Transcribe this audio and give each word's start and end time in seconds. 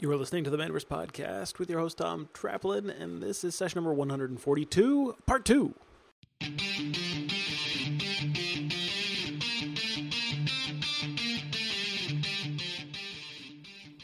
You 0.00 0.10
are 0.10 0.16
listening 0.16 0.44
to 0.44 0.50
the 0.50 0.56
Manaverse 0.56 0.86
Podcast 0.86 1.58
with 1.58 1.68
your 1.68 1.78
host, 1.78 1.98
Tom 1.98 2.30
Traplin, 2.32 2.88
and 2.88 3.22
this 3.22 3.44
is 3.44 3.54
session 3.54 3.76
number 3.76 3.92
142, 3.92 5.14
part 5.26 5.44
two. 5.44 5.74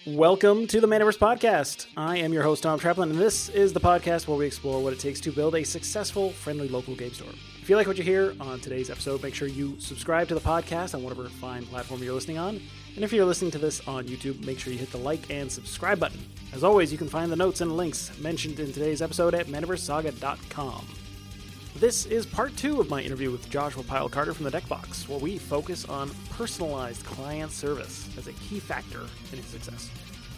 Welcome 0.06 0.67
to 0.67 0.82
the 0.82 0.87
Manaverse 0.87 1.17
Podcast. 1.17 1.87
I 1.97 2.19
am 2.19 2.31
your 2.31 2.42
host, 2.42 2.65
Tom 2.65 2.78
Traplin, 2.78 3.04
and 3.04 3.19
this 3.19 3.49
is 3.49 3.72
the 3.72 3.81
podcast 3.81 4.28
where 4.28 4.37
we 4.37 4.44
explore 4.44 4.83
what 4.83 4.92
it 4.92 5.01
takes 5.01 5.19
to 5.21 5.33
build 5.33 5.54
a 5.54 5.65
successful, 5.65 6.28
friendly 6.28 6.69
local 6.69 6.94
game 6.94 7.15
store. 7.15 7.33
If 7.63 7.71
you 7.71 7.76
like 7.76 7.87
what 7.87 7.97
you 7.97 8.04
hear 8.04 8.35
on 8.38 8.60
today's 8.60 8.90
episode, 8.90 9.22
make 9.22 9.35
sure 9.35 9.49
you 9.49 9.81
subscribe 9.81 10.28
to 10.28 10.35
the 10.35 10.42
podcast 10.42 10.94
on 10.94 11.03
whatever 11.03 11.26
fine 11.31 11.65
platform 11.65 12.03
you're 12.03 12.13
listening 12.13 12.37
on. 12.37 12.60
And 12.97 13.04
if 13.04 13.13
you're 13.13 13.26
listening 13.26 13.51
to 13.51 13.58
this 13.58 13.87
on 13.87 14.06
YouTube, 14.06 14.42
make 14.47 14.58
sure 14.58 14.72
you 14.72 14.79
hit 14.79 14.90
the 14.90 14.97
like 14.97 15.31
and 15.31 15.53
subscribe 15.53 16.01
button. 16.01 16.19
As 16.55 16.65
always, 16.65 16.91
you 16.91 16.97
can 16.97 17.11
find 17.11 17.30
the 17.30 17.37
notes 17.37 17.61
and 17.61 17.77
links 17.77 18.11
mentioned 18.19 18.59
in 18.59 18.73
today's 18.73 19.03
episode 19.03 19.34
at 19.34 19.48
manaversesaga.com. 19.48 20.87
This 21.75 22.06
is 22.06 22.25
part 22.25 22.56
two 22.56 22.80
of 22.80 22.89
my 22.89 23.03
interview 23.03 23.30
with 23.30 23.51
Joshua 23.51 23.83
Pyle 23.83 24.09
Carter 24.09 24.33
from 24.33 24.45
the 24.45 24.51
Deck 24.51 24.67
Box, 24.67 25.06
where 25.11 25.19
we 25.19 25.37
focus 25.37 25.84
on 25.84 26.11
personalized 26.30 27.05
client 27.05 27.53
service 27.53 28.09
as 28.17 28.29
a 28.29 28.33
key 28.33 28.61
factor 28.61 29.03
in 29.31 29.42
success. 29.42 29.91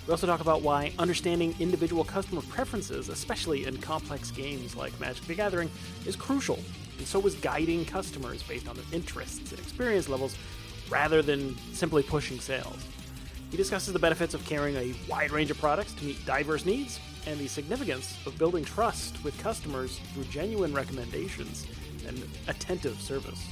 We 0.09 0.11
also 0.11 0.27
talk 0.27 0.41
about 0.41 0.63
why 0.63 0.93
understanding 0.99 1.55
individual 1.61 2.03
customer 2.03 2.43
preferences, 2.49 3.09
especially 3.09 3.67
in 3.67 3.77
complex 3.77 4.33
games 4.33 4.75
like 4.75 4.99
Magic 4.99 5.25
the 5.27 5.35
Gathering, 5.37 5.71
is 6.07 6.17
crucial, 6.17 6.59
and 6.99 7.07
so 7.07 7.25
is 7.25 7.37
guiding 7.37 7.85
customers 7.85 8.43
based 8.43 8.67
on 8.69 8.75
their 8.75 8.85
interests 8.91 9.53
and 9.53 9.61
experience 9.61 10.09
levels 10.09 10.35
rather 10.91 11.23
than 11.23 11.57
simply 11.73 12.03
pushing 12.03 12.41
sales. 12.41 12.85
He 13.51 13.57
discusses 13.57 13.93
the 13.93 13.99
benefits 13.99 14.35
of 14.35 14.45
carrying 14.45 14.77
a 14.77 14.95
wide 15.09 15.31
range 15.31 15.51
of 15.51 15.59
products 15.59 15.95
to 15.95 16.05
meet 16.05 16.25
diverse 16.27 16.67
needs 16.67 17.01
and 17.27 17.39
the 17.39 17.49
significance 17.49 18.17
of 18.27 18.39
building 18.39 18.65
trust 18.65 19.23
with 19.25 19.39
customers 19.43 20.01
through 20.13 20.25
genuine 20.25 20.73
recommendations 20.73 21.67
and 22.07 22.23
attentive 22.47 23.01
service. 23.01 23.43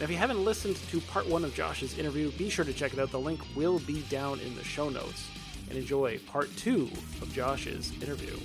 If 0.00 0.10
you 0.10 0.16
haven't 0.16 0.44
listened 0.44 0.76
to 0.90 1.00
part 1.00 1.28
one 1.28 1.44
of 1.44 1.54
Josh's 1.54 1.98
interview, 1.98 2.32
be 2.32 2.50
sure 2.50 2.64
to 2.64 2.72
check 2.72 2.92
it 2.92 2.98
out. 2.98 3.10
The 3.10 3.20
link 3.20 3.40
will 3.54 3.78
be 3.80 4.02
down 4.02 4.40
in 4.40 4.56
the 4.56 4.64
show 4.64 4.88
notes. 4.88 5.28
And 5.68 5.78
enjoy 5.78 6.18
part 6.26 6.54
two 6.56 6.90
of 7.22 7.32
Josh's 7.32 7.92
interview. 8.02 8.36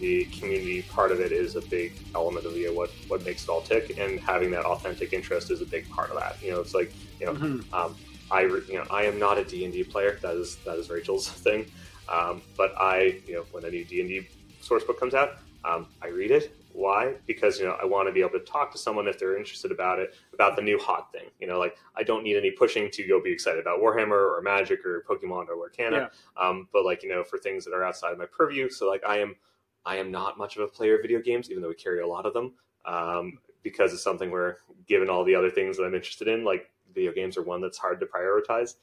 The 0.00 0.24
community 0.26 0.82
part 0.82 1.12
of 1.12 1.20
it 1.20 1.30
is 1.30 1.56
a 1.56 1.60
big 1.60 1.92
element 2.14 2.46
of 2.46 2.56
you 2.56 2.68
know, 2.68 2.74
what 2.74 2.90
what 3.08 3.24
makes 3.24 3.44
it 3.44 3.48
all 3.48 3.60
tick, 3.60 3.98
and 3.98 4.18
having 4.18 4.50
that 4.52 4.64
authentic 4.64 5.12
interest 5.12 5.50
is 5.50 5.60
a 5.60 5.66
big 5.66 5.88
part 5.90 6.10
of 6.10 6.18
that. 6.18 6.42
You 6.42 6.52
know, 6.52 6.60
it's 6.60 6.74
like 6.74 6.92
you 7.20 7.26
know, 7.26 7.34
mm-hmm. 7.34 7.74
um, 7.74 7.96
I 8.30 8.42
you 8.42 8.74
know 8.74 8.86
I 8.90 9.04
am 9.04 9.18
not 9.18 9.38
a 9.38 9.44
D 9.44 9.64
and 9.64 9.72
D 9.72 9.84
player. 9.84 10.18
That 10.22 10.36
is 10.36 10.56
that 10.64 10.78
is 10.78 10.88
Rachel's 10.90 11.28
thing. 11.46 11.70
Um, 12.10 12.42
but 12.56 12.74
I, 12.76 13.20
you 13.26 13.34
know, 13.34 13.44
when 13.52 13.64
a 13.64 13.70
new 13.70 13.84
D 13.84 14.00
and 14.00 14.08
D 14.08 14.26
source 14.60 14.84
book 14.84 14.98
comes 14.98 15.14
out, 15.14 15.36
um, 15.64 15.86
I 16.02 16.08
read 16.08 16.30
it. 16.30 16.56
Why? 16.72 17.14
Because 17.26 17.58
you 17.58 17.66
know 17.66 17.76
I 17.80 17.84
want 17.84 18.08
to 18.08 18.12
be 18.12 18.20
able 18.20 18.38
to 18.38 18.40
talk 18.40 18.70
to 18.72 18.78
someone 18.78 19.08
if 19.08 19.18
they're 19.18 19.36
interested 19.36 19.72
about 19.72 19.98
it, 19.98 20.14
about 20.32 20.56
the 20.56 20.62
new 20.62 20.78
hot 20.78 21.10
thing. 21.12 21.26
You 21.40 21.48
know, 21.48 21.58
like 21.58 21.76
I 21.96 22.02
don't 22.02 22.22
need 22.22 22.36
any 22.36 22.50
pushing 22.50 22.90
to 22.92 23.06
go 23.06 23.20
be 23.20 23.32
excited 23.32 23.60
about 23.60 23.80
Warhammer 23.80 24.12
or 24.12 24.40
Magic 24.42 24.84
or 24.86 25.04
Pokemon 25.08 25.48
or 25.48 25.56
Lorcana. 25.56 25.92
Yeah. 25.92 26.08
Um, 26.36 26.68
but 26.72 26.84
like 26.84 27.02
you 27.02 27.08
know, 27.08 27.24
for 27.24 27.38
things 27.38 27.64
that 27.64 27.74
are 27.74 27.84
outside 27.84 28.12
of 28.12 28.18
my 28.18 28.26
purview, 28.26 28.70
so 28.70 28.88
like 28.88 29.02
I 29.04 29.18
am, 29.18 29.34
I 29.84 29.96
am 29.96 30.10
not 30.10 30.38
much 30.38 30.56
of 30.56 30.62
a 30.62 30.68
player 30.68 30.96
of 30.96 31.02
video 31.02 31.20
games, 31.20 31.50
even 31.50 31.62
though 31.62 31.68
we 31.68 31.74
carry 31.74 32.00
a 32.00 32.06
lot 32.06 32.26
of 32.26 32.34
them, 32.34 32.52
um, 32.84 33.38
because 33.62 33.92
it's 33.92 34.02
something 34.02 34.30
where, 34.30 34.58
given 34.86 35.08
all 35.08 35.24
the 35.24 35.34
other 35.34 35.50
things 35.50 35.76
that 35.76 35.84
I'm 35.84 35.94
interested 35.94 36.28
in, 36.28 36.44
like 36.44 36.70
video 36.94 37.12
games 37.12 37.36
are 37.36 37.42
one 37.42 37.60
that's 37.60 37.78
hard 37.78 38.00
to 38.00 38.06
prioritize. 38.06 38.74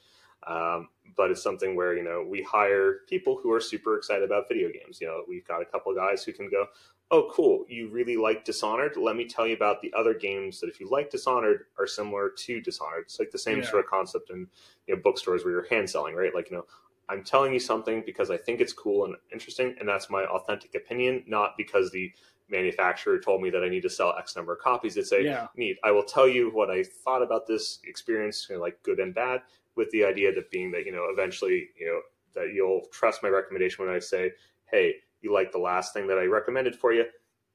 Um, 0.46 0.88
but 1.16 1.30
it's 1.30 1.42
something 1.42 1.74
where 1.74 1.96
you 1.96 2.04
know 2.04 2.24
we 2.28 2.42
hire 2.42 3.00
people 3.08 3.38
who 3.42 3.52
are 3.52 3.60
super 3.60 3.96
excited 3.96 4.22
about 4.22 4.48
video 4.48 4.68
games. 4.68 5.00
You 5.00 5.08
know, 5.08 5.24
we've 5.28 5.46
got 5.46 5.62
a 5.62 5.64
couple 5.64 5.94
guys 5.94 6.22
who 6.22 6.32
can 6.32 6.48
go, 6.48 6.66
"Oh, 7.10 7.28
cool! 7.32 7.64
You 7.68 7.88
really 7.88 8.16
like 8.16 8.44
Dishonored? 8.44 8.96
Let 8.96 9.16
me 9.16 9.26
tell 9.26 9.46
you 9.46 9.54
about 9.54 9.82
the 9.82 9.92
other 9.96 10.14
games 10.14 10.60
that, 10.60 10.68
if 10.68 10.78
you 10.78 10.88
like 10.88 11.10
Dishonored, 11.10 11.66
are 11.78 11.88
similar 11.88 12.30
to 12.30 12.60
Dishonored. 12.60 13.04
It's 13.06 13.18
like 13.18 13.32
the 13.32 13.38
same 13.38 13.58
yeah. 13.58 13.68
sort 13.68 13.84
of 13.84 13.90
concept 13.90 14.30
in 14.30 14.46
you 14.86 14.94
know 14.94 15.02
bookstores 15.02 15.44
where 15.44 15.52
you're 15.52 15.68
hand 15.68 15.90
selling, 15.90 16.14
right? 16.14 16.34
Like 16.34 16.50
you 16.50 16.58
know, 16.58 16.66
I'm 17.08 17.24
telling 17.24 17.52
you 17.52 17.60
something 17.60 18.02
because 18.04 18.30
I 18.30 18.36
think 18.36 18.60
it's 18.60 18.72
cool 18.72 19.04
and 19.04 19.16
interesting, 19.32 19.74
and 19.80 19.88
that's 19.88 20.10
my 20.10 20.24
authentic 20.24 20.74
opinion, 20.74 21.24
not 21.26 21.56
because 21.56 21.90
the 21.90 22.12
manufacturer 22.50 23.18
told 23.18 23.42
me 23.42 23.50
that 23.50 23.62
I 23.62 23.68
need 23.68 23.82
to 23.82 23.90
sell 23.90 24.14
X 24.18 24.36
number 24.36 24.52
of 24.52 24.60
copies. 24.60 24.96
It's 24.96 25.12
a 25.12 25.22
yeah. 25.22 25.46
neat. 25.56 25.78
I 25.84 25.90
will 25.90 26.02
tell 26.02 26.28
you 26.28 26.50
what 26.50 26.70
I 26.70 26.82
thought 26.82 27.22
about 27.22 27.46
this 27.46 27.80
experience, 27.84 28.46
you 28.48 28.56
know, 28.56 28.62
like 28.62 28.82
good 28.82 29.00
and 29.00 29.14
bad, 29.14 29.42
with 29.76 29.90
the 29.90 30.04
idea 30.04 30.34
that 30.34 30.50
being 30.50 30.70
that 30.72 30.84
you 30.84 30.92
know 30.92 31.06
eventually 31.10 31.68
you 31.78 31.86
know 31.86 32.00
that 32.34 32.52
you'll 32.52 32.82
trust 32.92 33.22
my 33.22 33.28
recommendation 33.28 33.86
when 33.86 33.94
I 33.94 33.98
say, 33.98 34.32
hey, 34.70 34.96
you 35.22 35.32
like 35.32 35.50
the 35.50 35.58
last 35.58 35.94
thing 35.94 36.06
that 36.08 36.18
I 36.18 36.24
recommended 36.24 36.76
for 36.76 36.92
you. 36.92 37.04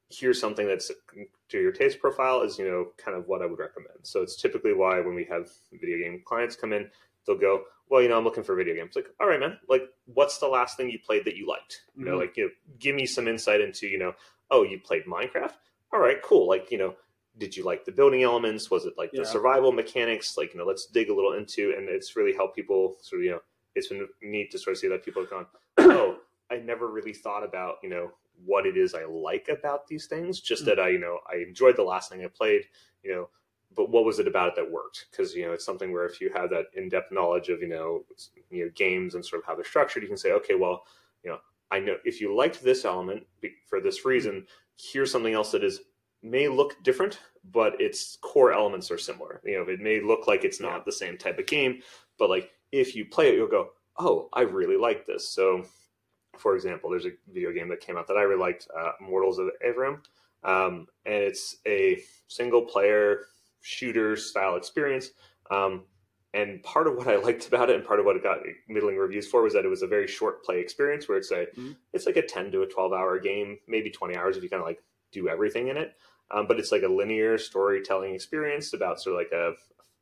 Here's 0.10 0.40
something 0.40 0.68
that's 0.68 0.92
to 1.50 1.62
your 1.62 1.72
taste 1.72 2.00
profile 2.00 2.42
is 2.42 2.58
you 2.58 2.66
know 2.66 2.88
kind 2.98 3.16
of 3.16 3.28
what 3.28 3.42
I 3.42 3.46
would 3.46 3.60
recommend. 3.60 4.00
So 4.04 4.22
it's 4.22 4.42
typically 4.42 4.74
why 4.74 5.00
when 5.00 5.16
we 5.16 5.26
have 5.26 5.50
video 5.72 5.98
game 5.98 6.22
clients 6.26 6.56
come 6.56 6.74
in, 6.74 6.90
they'll 7.28 7.38
go, 7.38 7.64
well, 7.94 8.02
you 8.02 8.10
know, 8.10 8.18
I'm 8.18 8.24
looking 8.24 8.44
for 8.44 8.56
video 8.56 8.74
games. 8.74 8.96
Like, 8.96 9.06
all 9.22 9.28
right, 9.28 9.40
man. 9.40 9.60
Like, 9.70 9.88
what's 10.12 10.40
the 10.40 10.48
last 10.48 10.78
thing 10.78 10.90
you 10.90 10.98
played 10.98 11.26
that 11.26 11.38
you 11.38 11.48
liked? 11.48 11.84
You 11.96 12.02
mm-hmm. 12.02 12.12
know, 12.12 12.18
like, 12.18 12.36
you 12.36 12.46
know, 12.46 12.50
give 12.80 12.96
me 12.96 13.06
some 13.06 13.28
insight 13.28 13.62
into, 13.62 13.86
you 13.86 14.00
know, 14.00 14.16
oh, 14.50 14.64
you 14.64 14.80
played 14.80 15.06
Minecraft. 15.06 15.54
All 15.94 16.00
right, 16.00 16.20
cool. 16.24 16.48
Like, 16.48 16.72
you 16.72 16.80
know, 16.80 16.96
did 17.38 17.56
you 17.56 17.64
like 17.64 17.86
the 17.86 17.92
building 17.92 18.24
elements? 18.24 18.72
Was 18.72 18.86
it 18.86 18.96
like 18.98 19.12
yeah. 19.14 19.20
the 19.20 19.28
survival 19.28 19.72
mechanics? 19.72 20.40
Like, 20.40 20.56
you 20.56 20.60
know, 20.60 20.66
let's 20.66 20.88
dig 20.88 21.12
a 21.12 21.14
little 21.14 21.34
into, 21.34 21.76
and 21.78 21.88
it's 21.88 22.16
really 22.16 22.34
helped 22.34 22.56
people 22.56 22.98
sort 23.00 23.22
of, 23.22 23.26
you 23.26 23.32
know, 23.34 23.42
it's 23.76 23.90
been 23.90 24.08
neat 24.24 24.50
to 24.54 24.58
sort 24.58 24.72
of 24.72 24.80
see 24.80 24.88
that 24.88 25.06
people 25.06 25.22
have 25.22 25.30
gone, 25.30 25.46
oh, 25.78 26.18
I 26.50 26.56
never 26.56 26.88
really 26.88 27.14
thought 27.14 27.44
about, 27.44 27.76
you 27.84 27.90
know, 27.90 28.10
what 28.44 28.66
it 28.66 28.76
is 28.76 28.96
I 28.96 29.06
like 29.06 29.50
about 29.50 29.88
these 29.88 30.08
things. 30.08 30.40
Just 30.40 30.64
mm-hmm. 30.64 30.70
that 30.70 30.80
I, 30.80 30.90
you 30.90 31.00
know, 31.00 31.20
I 31.32 31.44
enjoyed 31.48 31.76
the 31.76 31.84
last 31.84 32.10
thing 32.10 32.26
I 32.26 32.28
played, 32.28 32.64
you 33.04 33.12
know, 33.12 33.30
but 33.76 33.90
what 33.90 34.06
was 34.06 34.20
it 34.20 34.28
about 34.28 34.50
it 34.50 34.56
that 34.56 34.72
worked? 34.72 35.08
Because 35.12 35.34
you 35.34 35.46
know, 35.46 35.54
it's 35.54 35.66
something 35.66 35.92
where 35.92 36.06
if 36.06 36.22
you 36.22 36.32
have 36.34 36.50
that 36.50 36.66
in-depth 36.74 37.12
knowledge 37.12 37.50
of 37.50 37.62
you 37.62 37.68
know, 37.68 38.04
you 38.50 38.66
know, 38.66 38.72
games 38.76 39.16
and 39.16 39.26
sort 39.26 39.42
of 39.42 39.46
how 39.46 39.56
they're 39.56 39.64
structured, 39.66 40.04
you 40.04 40.10
can 40.10 40.18
say, 40.18 40.32
okay, 40.32 40.56
well, 40.56 40.84
you 41.24 41.32
know, 41.32 41.40
I 41.72 41.80
know 41.80 41.96
if 42.06 42.22
you 42.22 42.36
liked 42.36 42.64
this 42.64 42.86
element 42.86 43.26
for 43.68 43.82
this 43.82 44.06
reason, 44.06 44.46
here's 44.78 45.12
something 45.12 45.34
else 45.34 45.52
that 45.52 45.64
is 45.64 45.82
may 46.22 46.48
look 46.48 46.82
different, 46.84 47.20
but 47.52 47.80
its 47.82 48.18
core 48.22 48.54
elements 48.54 48.90
are 48.92 48.98
similar. 48.98 49.42
You 49.44 49.58
know, 49.58 49.72
it 49.72 49.82
may 49.82 50.02
look 50.02 50.28
like 50.28 50.44
it's 50.44 50.62
not 50.62 50.86
the 50.86 50.92
same 50.92 51.18
type 51.18 51.38
of 51.40 51.46
game, 51.46 51.82
but 52.18 52.30
like 52.30 52.52
if 52.72 52.96
you 52.96 53.06
play 53.06 53.30
it, 53.30 53.36
you'll 53.36 53.48
go, 53.48 53.72
"Oh, 53.98 54.30
I 54.34 54.42
really 54.42 54.78
like 54.78 55.06
this." 55.06 55.30
So, 55.30 55.66
for 56.38 56.56
example, 56.56 56.90
there's 56.90 57.06
a 57.06 57.12
video 57.32 57.52
game 57.52 57.70
that 57.70 57.82
came 57.82 57.98
out 57.98 58.08
that 58.08 58.18
I 58.18 58.24
really 58.24 58.40
liked, 58.40 58.68
uh, 58.76 58.94
Mortals 59.02 59.38
of 59.40 59.50
Aveum, 59.66 60.00
um, 60.44 60.88
and 61.06 61.16
it's 61.16 61.58
a 61.68 62.02
single-player 62.28 63.26
shooter 63.64 64.16
style 64.16 64.56
experience. 64.56 65.10
Um, 65.50 65.86
and 66.36 66.62
part 66.64 66.88
of 66.88 66.96
what 66.96 67.08
I 67.08 67.16
liked 67.24 67.48
about 67.48 67.70
it, 67.70 67.76
and 67.76 67.86
part 67.86 68.00
of 68.00 68.06
what 68.06 68.16
it 68.16 68.24
got 68.24 68.40
middling 68.68 68.98
reviews 68.98 69.28
for, 69.28 69.42
was 69.42 69.54
that 69.54 69.66
it 69.66 69.70
was 69.70 69.82
a 69.82 69.88
very 69.88 70.08
short 70.08 70.44
play 70.44 70.60
experience, 70.60 71.10
where 71.10 71.18
it's 71.18 71.32
a 71.32 71.46
mm-hmm. 71.46 71.72
it's 71.94 72.06
like 72.06 72.18
a 72.18 72.26
ten 72.26 72.52
to 72.52 72.62
a 72.62 72.68
twelve 72.68 72.94
hour 72.94 73.20
game, 73.20 73.58
maybe 73.68 73.90
twenty 73.90 74.16
hours 74.16 74.38
if 74.38 74.44
you 74.44 74.50
kind 74.50 74.62
of 74.62 74.68
like 74.68 74.80
do 75.12 75.28
everything 75.28 75.70
in 75.70 75.78
it. 75.78 75.96
Um, 76.32 76.48
but 76.48 76.60
it's 76.60 76.72
like 76.72 76.84
a 76.84 76.88
linear 76.88 77.38
storytelling 77.38 78.16
experience 78.16 78.74
about 78.74 79.00
sort 79.00 79.16
of 79.16 79.20
like 79.20 79.32
a, 79.32 79.54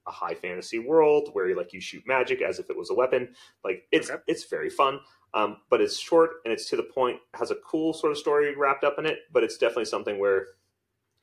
a 0.08 0.12
high 0.12 0.34
fantasy 0.34 0.80
world 0.80 1.30
where 1.34 1.50
you 1.50 1.58
like 1.58 1.74
you 1.74 1.82
shoot 1.82 2.04
magic 2.08 2.42
as 2.42 2.60
if 2.60 2.70
it 2.70 2.78
was 2.78 2.90
a 2.90 2.94
weapon. 2.94 3.36
Like 3.64 3.84
it's 3.92 4.10
okay. 4.10 4.22
it's 4.28 4.46
very 4.46 4.70
fun. 4.70 5.00
Um, 5.34 5.58
but 5.70 5.80
it's 5.80 5.98
short 5.98 6.32
and 6.44 6.54
it's 6.54 6.70
to 6.70 6.76
the 6.76 6.84
point. 6.84 7.18
Has 7.34 7.52
a 7.52 7.56
cool 7.56 7.94
sort 7.94 8.12
of 8.12 8.18
story 8.18 8.54
wrapped 8.56 8.84
up 8.84 8.96
in 8.98 9.06
it, 9.06 9.20
but 9.32 9.44
it's 9.44 9.58
definitely 9.58 9.86
something 9.86 10.20
where 10.20 10.48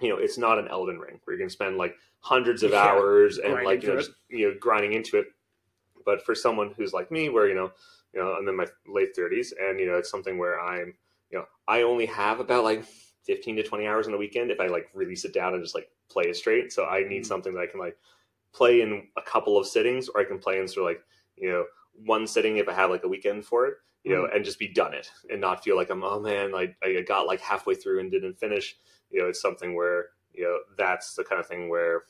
you 0.01 0.09
know 0.09 0.17
it's 0.17 0.39
not 0.39 0.59
an 0.59 0.69
Elden 0.69 0.99
Ring 0.99 1.21
where 1.25 1.37
you 1.37 1.43
can 1.43 1.51
spend 1.51 1.77
like 1.77 1.95
hundreds 2.21 2.63
of 2.63 2.73
yeah, 2.73 2.83
hours 2.83 3.39
and 3.39 3.55
like 3.65 3.83
you 3.83 3.91
know, 3.91 3.97
just, 3.97 4.13
you 4.29 4.49
know 4.49 4.55
grinding 4.61 4.93
into 4.93 5.19
it. 5.19 5.27
But 6.05 6.25
for 6.25 6.35
someone 6.35 6.73
who's 6.77 6.93
like 6.93 7.11
me, 7.11 7.29
where 7.29 7.49
you 7.49 7.55
know 7.55 7.73
you 8.15 8.21
know 8.21 8.33
I'm 8.33 8.49
in 8.49 8.57
my 8.57 8.67
late 8.87 9.15
thirties, 9.15 9.53
and 9.61 9.79
you 9.79 9.87
know 9.87 9.97
it's 9.97 10.11
something 10.11 10.39
where 10.39 10.61
I'm 10.61 10.95
you 11.31 11.39
know 11.39 11.45
I 11.67 11.83
only 11.83 12.07
have 12.07 12.41
about 12.41 12.65
like 12.65 12.85
15 13.29 13.57
to 13.57 13.63
20 13.63 13.87
hours 13.87 14.07
on 14.07 14.13
the 14.13 14.19
weekend 14.19 14.51
if 14.51 14.59
I 14.59 14.67
like 14.67 14.89
really 14.95 15.15
sit 15.15 15.35
down 15.35 15.53
and 15.53 15.63
just 15.63 15.75
like 15.75 15.89
play 16.11 16.25
it 16.25 16.37
straight. 16.37 16.73
So 16.73 16.87
I 16.87 17.01
need 17.01 17.09
mm-hmm. 17.09 17.25
something 17.25 17.55
that 17.55 17.61
I 17.61 17.67
can 17.67 17.79
like 17.79 17.97
play 18.55 18.81
in 18.81 19.07
a 19.17 19.23
couple 19.23 19.59
of 19.59 19.67
sittings 19.67 20.09
or 20.09 20.21
I 20.21 20.25
can 20.25 20.39
play 20.39 20.59
in 20.59 20.67
sort 20.67 20.91
of 20.91 20.97
like, 20.97 21.05
you 21.37 21.51
know, 21.51 21.65
one 22.07 22.27
sitting 22.27 22.57
if 22.57 22.69
I 22.69 22.73
have 22.73 22.91
like 22.91 23.05
a 23.05 23.09
weekend 23.09 23.45
for 23.45 23.67
it, 23.67 23.75
you 24.03 24.15
know, 24.15 24.23
mm-hmm. 24.23 24.37
and 24.37 24.45
just 24.45 24.59
be 24.59 24.69
done 24.69 24.95
it 24.95 25.11
and 25.31 25.43
not 25.43 25.63
feel 25.63 25.77
like 25.77 25.91
I'm, 25.91 26.03
oh 26.03 26.19
man, 26.19 26.53
like 26.53 26.75
I 26.83 27.03
got 27.07 27.27
like 27.27 27.41
halfway 27.41 27.75
through 27.75 28.01
and 28.01 28.11
didn't 28.11 28.41
finish. 28.41 28.77
You 29.11 29.23
know, 29.23 29.29
it's 29.29 29.41
something 29.41 29.75
where, 29.75 30.07
you 30.33 30.45
know, 30.45 30.59
that's 30.77 31.15
the 31.15 31.25
kind 31.25 31.41
of 31.41 31.47
thing 31.47 31.69
where 31.69 32.03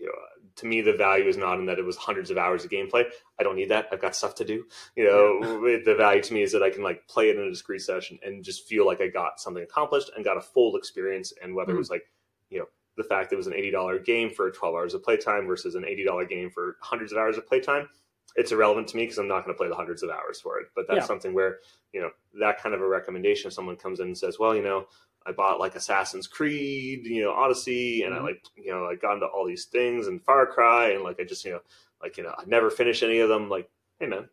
you 0.00 0.06
know, 0.06 0.12
to 0.56 0.66
me, 0.66 0.80
the 0.80 0.94
value 0.94 1.26
is 1.26 1.36
not 1.36 1.58
in 1.58 1.66
that 1.66 1.78
it 1.78 1.84
was 1.84 1.96
hundreds 1.96 2.30
of 2.30 2.38
hours 2.38 2.64
of 2.64 2.70
gameplay. 2.70 3.04
I 3.38 3.42
don't 3.42 3.56
need 3.56 3.68
that. 3.68 3.88
I've 3.92 4.00
got 4.00 4.16
stuff 4.16 4.34
to 4.36 4.44
do. 4.44 4.64
You 4.96 5.04
know, 5.04 5.66
yeah. 5.66 5.78
the 5.84 5.94
value 5.94 6.22
to 6.22 6.32
me 6.32 6.42
is 6.42 6.52
that 6.52 6.62
I 6.62 6.70
can 6.70 6.82
like 6.82 7.06
play 7.06 7.28
it 7.28 7.36
in 7.36 7.42
a 7.42 7.50
discrete 7.50 7.82
session 7.82 8.18
and 8.24 8.42
just 8.42 8.66
feel 8.66 8.86
like 8.86 9.00
I 9.00 9.08
got 9.08 9.40
something 9.40 9.62
accomplished 9.62 10.10
and 10.16 10.24
got 10.24 10.38
a 10.38 10.40
full 10.40 10.76
experience. 10.76 11.32
And 11.42 11.54
whether 11.54 11.72
mm-hmm. 11.72 11.76
it 11.76 11.78
was 11.78 11.90
like, 11.90 12.04
you 12.48 12.58
know, 12.58 12.66
the 12.96 13.04
fact 13.04 13.30
that 13.30 13.36
it 13.36 13.38
was 13.38 13.46
an 13.46 13.52
$80 13.52 14.04
game 14.04 14.30
for 14.30 14.50
12 14.50 14.74
hours 14.74 14.94
of 14.94 15.02
playtime 15.02 15.46
versus 15.46 15.74
an 15.74 15.82
$80 15.84 16.28
game 16.28 16.50
for 16.50 16.76
hundreds 16.80 17.12
of 17.12 17.18
hours 17.18 17.36
of 17.36 17.46
playtime, 17.46 17.88
it's 18.36 18.52
irrelevant 18.52 18.88
to 18.88 18.96
me 18.96 19.04
because 19.04 19.18
I'm 19.18 19.28
not 19.28 19.44
going 19.44 19.54
to 19.54 19.58
play 19.58 19.68
the 19.68 19.74
hundreds 19.74 20.02
of 20.02 20.10
hours 20.10 20.40
for 20.40 20.60
it. 20.60 20.68
But 20.74 20.86
that's 20.88 21.00
Yeah. 21.00 21.06
something 21.06 21.34
where 21.34 21.58
you 21.92 22.00
know 22.00 22.10
that 22.38 22.62
kind 22.62 22.74
of 22.74 22.80
a 22.80 22.88
recommendation. 22.88 23.48
If 23.48 23.54
someone 23.54 23.76
comes 23.76 23.98
in 24.00 24.06
and 24.06 24.16
says, 24.18 24.38
"Well, 24.38 24.54
you 24.54 24.62
know, 24.62 24.86
I 25.26 25.32
bought 25.32 25.60
like 25.60 25.74
Assassin's 25.74 26.26
Creed, 26.26 27.06
you 27.06 27.22
know, 27.22 27.32
Odyssey, 27.32 28.02
and. 28.02 28.14
I 28.14 28.20
like 28.20 28.44
you 28.56 28.70
know 28.72 28.86
I 28.86 28.94
got 28.96 29.14
into 29.14 29.26
all 29.26 29.46
these 29.46 29.66
things 29.66 30.06
and 30.06 30.22
Far 30.22 30.46
Cry, 30.46 30.90
and 30.90 31.02
like 31.04 31.20
I 31.20 31.24
just 31.24 31.44
you 31.44 31.52
know 31.52 31.60
like 32.02 32.16
you 32.16 32.24
know 32.24 32.34
I 32.38 32.44
never 32.46 32.70
finished 32.70 33.02
any 33.02 33.18
of 33.20 33.28
them." 33.28 33.48
Like, 33.48 33.70
hey 33.98 34.06
man, 34.06 34.28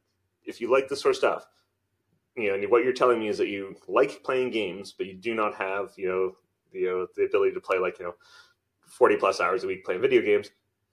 if 0.45 0.61
you 0.61 0.71
like 0.71 0.87
this 0.87 1.01
sort 1.01 1.11
of 1.11 1.17
stuff, 1.17 1.47
you 2.35 2.47
know, 2.49 2.55
and 2.55 2.69
what 2.71 2.83
you're 2.83 2.93
telling 2.93 3.19
me 3.19 3.27
is 3.27 3.37
that 3.37 3.47
you 3.49 3.75
like 3.87 4.23
playing 4.23 4.51
games, 4.51 4.93
but 4.97 5.07
you 5.07 5.13
do 5.13 5.33
not 5.35 5.55
have 5.55 5.91
you 5.97 6.07
know 6.07 6.35
you 6.71 6.85
know 6.87 7.07
the 7.15 7.25
ability 7.25 7.53
to 7.53 7.59
play 7.61 7.79
like 7.79 7.99
you 7.99 8.05
know 8.05 8.15
40 8.87 9.17
plus 9.17 9.39
hours 9.41 9.63
a 9.63 9.67
week 9.67 9.83
playing 9.85 10.01
video 10.01 10.21
games 10.21 10.49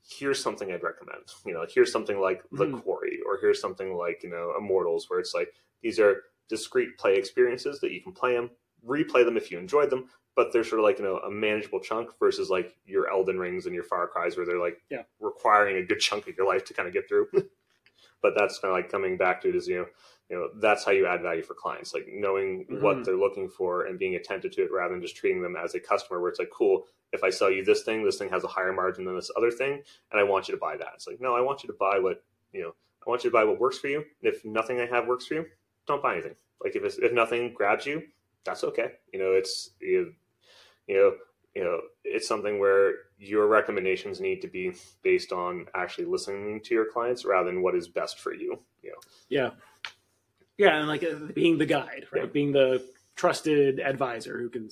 here's 0.06 0.42
something 0.42 0.70
i'd 0.70 0.82
recommend 0.82 1.22
you 1.46 1.52
know 1.54 1.64
here's 1.72 1.90
something 1.90 2.20
like 2.20 2.42
the 2.52 2.66
Mhm. 2.66 2.82
quarry 2.82 3.20
or 3.26 3.38
here's 3.40 3.60
something 3.60 3.96
like 3.96 4.22
you 4.22 4.28
know 4.30 4.54
immortals 4.58 5.08
where 5.08 5.18
it's 5.18 5.32
like 5.34 5.54
these 5.80 5.98
are 5.98 6.24
discrete 6.48 6.98
play 6.98 7.16
experiences 7.16 7.80
that 7.80 7.90
you 7.92 8.02
can 8.02 8.12
play 8.12 8.34
them 8.34 8.50
replay 8.86 9.24
them 9.24 9.36
if 9.36 9.50
you 9.50 9.58
enjoyed 9.58 9.90
them 9.90 10.06
but 10.36 10.52
they're 10.52 10.64
sort 10.64 10.80
of 10.80 10.84
like 10.84 10.98
you 10.98 11.04
know 11.04 11.18
a 11.18 11.30
manageable 11.30 11.80
chunk 11.80 12.10
versus 12.18 12.50
like 12.50 12.76
your 12.84 13.08
elden 13.10 13.38
rings 13.38 13.66
and 13.66 13.74
your 13.74 13.84
far 13.84 14.06
cries 14.06 14.36
where 14.36 14.44
they're 14.46 14.58
like 14.60 14.78
Yeah. 14.90 15.02
requiring 15.20 15.76
a 15.76 15.86
good 15.86 16.00
chunk 16.00 16.26
of 16.28 16.36
your 16.36 16.46
life 16.46 16.64
to 16.66 16.74
kind 16.74 16.86
of 16.88 16.92
get 16.94 17.08
through 17.08 17.28
but 18.22 18.34
that's 18.36 18.58
kind 18.58 18.72
of 18.72 18.76
like 18.76 18.90
coming 18.90 19.16
back 19.16 19.40
to 19.42 19.48
it 19.48 19.54
is 19.54 19.68
you 19.68 19.76
know 19.78 19.86
you 20.30 20.36
know 20.36 20.48
that's 20.60 20.84
how 20.84 20.90
you 20.92 21.06
add 21.06 21.22
value 21.22 21.42
for 21.42 21.54
clients 21.54 21.92
like 21.94 22.06
knowing 22.08 22.66
Mhm. 22.66 22.80
what 22.80 23.04
they're 23.04 23.16
looking 23.16 23.48
for 23.48 23.84
and 23.86 23.98
being 23.98 24.16
attentive 24.16 24.52
to 24.52 24.62
it 24.64 24.72
rather 24.72 24.94
than 24.94 25.02
just 25.02 25.16
treating 25.16 25.42
them 25.42 25.56
as 25.56 25.74
a 25.74 25.80
customer 25.80 26.20
where 26.20 26.30
it's 26.30 26.38
like 26.38 26.50
cool 26.50 26.86
if 27.12 27.22
i 27.22 27.30
sell 27.30 27.50
you 27.50 27.64
this 27.64 27.82
thing 27.84 28.04
this 28.04 28.18
thing 28.18 28.30
has 28.30 28.44
a 28.44 28.48
higher 28.48 28.72
margin 28.72 29.04
than 29.04 29.14
this 29.14 29.30
other 29.36 29.50
thing 29.50 29.82
and 30.10 30.20
i 30.20 30.22
want 30.22 30.48
you 30.48 30.54
to 30.54 30.60
buy 30.60 30.76
that 30.76 30.88
it's 30.94 31.06
like 31.06 31.20
no 31.20 31.34
i 31.34 31.40
want 31.40 31.62
you 31.62 31.66
to 31.68 31.76
buy 31.78 31.98
what 31.98 32.24
you 32.52 32.62
know 32.62 32.74
i 33.06 33.10
want 33.10 33.22
you 33.22 33.30
to 33.30 33.34
buy 33.34 33.44
what 33.44 33.60
works 33.60 33.78
for 33.78 33.88
you 33.88 33.98
and 33.98 34.34
if 34.34 34.44
nothing 34.44 34.80
i 34.80 34.86
have 34.86 35.06
works 35.06 35.26
for 35.26 35.34
you 35.34 35.46
don't 35.86 36.02
buy 36.02 36.14
anything 36.14 36.34
like 36.62 36.74
if 36.76 36.82
it's, 36.84 36.96
if 36.98 37.12
nothing 37.12 37.52
grabs 37.52 37.84
you 37.86 38.02
that's 38.44 38.64
okay 38.64 38.92
you 39.12 39.18
know 39.18 39.32
it's 39.32 39.70
you, 39.80 40.12
you 40.86 40.96
know 40.96 41.12
you 41.54 41.64
know 41.64 41.80
it's 42.04 42.28
something 42.28 42.58
where 42.58 42.94
your 43.18 43.46
recommendations 43.46 44.20
need 44.20 44.40
to 44.42 44.48
be 44.48 44.72
based 45.02 45.32
on 45.32 45.66
actually 45.74 46.04
listening 46.04 46.60
to 46.60 46.74
your 46.74 46.86
clients 46.90 47.24
rather 47.24 47.50
than 47.50 47.62
what 47.62 47.74
is 47.74 47.88
best 47.88 48.18
for 48.18 48.34
you 48.34 48.58
you 48.82 48.90
know 48.90 48.98
Yeah. 49.28 49.50
Yeah, 50.56 50.78
and 50.78 50.88
like 50.88 51.02
uh, 51.02 51.32
being 51.34 51.58
the 51.58 51.66
guide, 51.66 52.06
right? 52.12 52.24
Yeah. 52.24 52.26
Being 52.26 52.52
the 52.52 52.84
trusted 53.16 53.80
advisor 53.80 54.38
who 54.38 54.48
can 54.48 54.68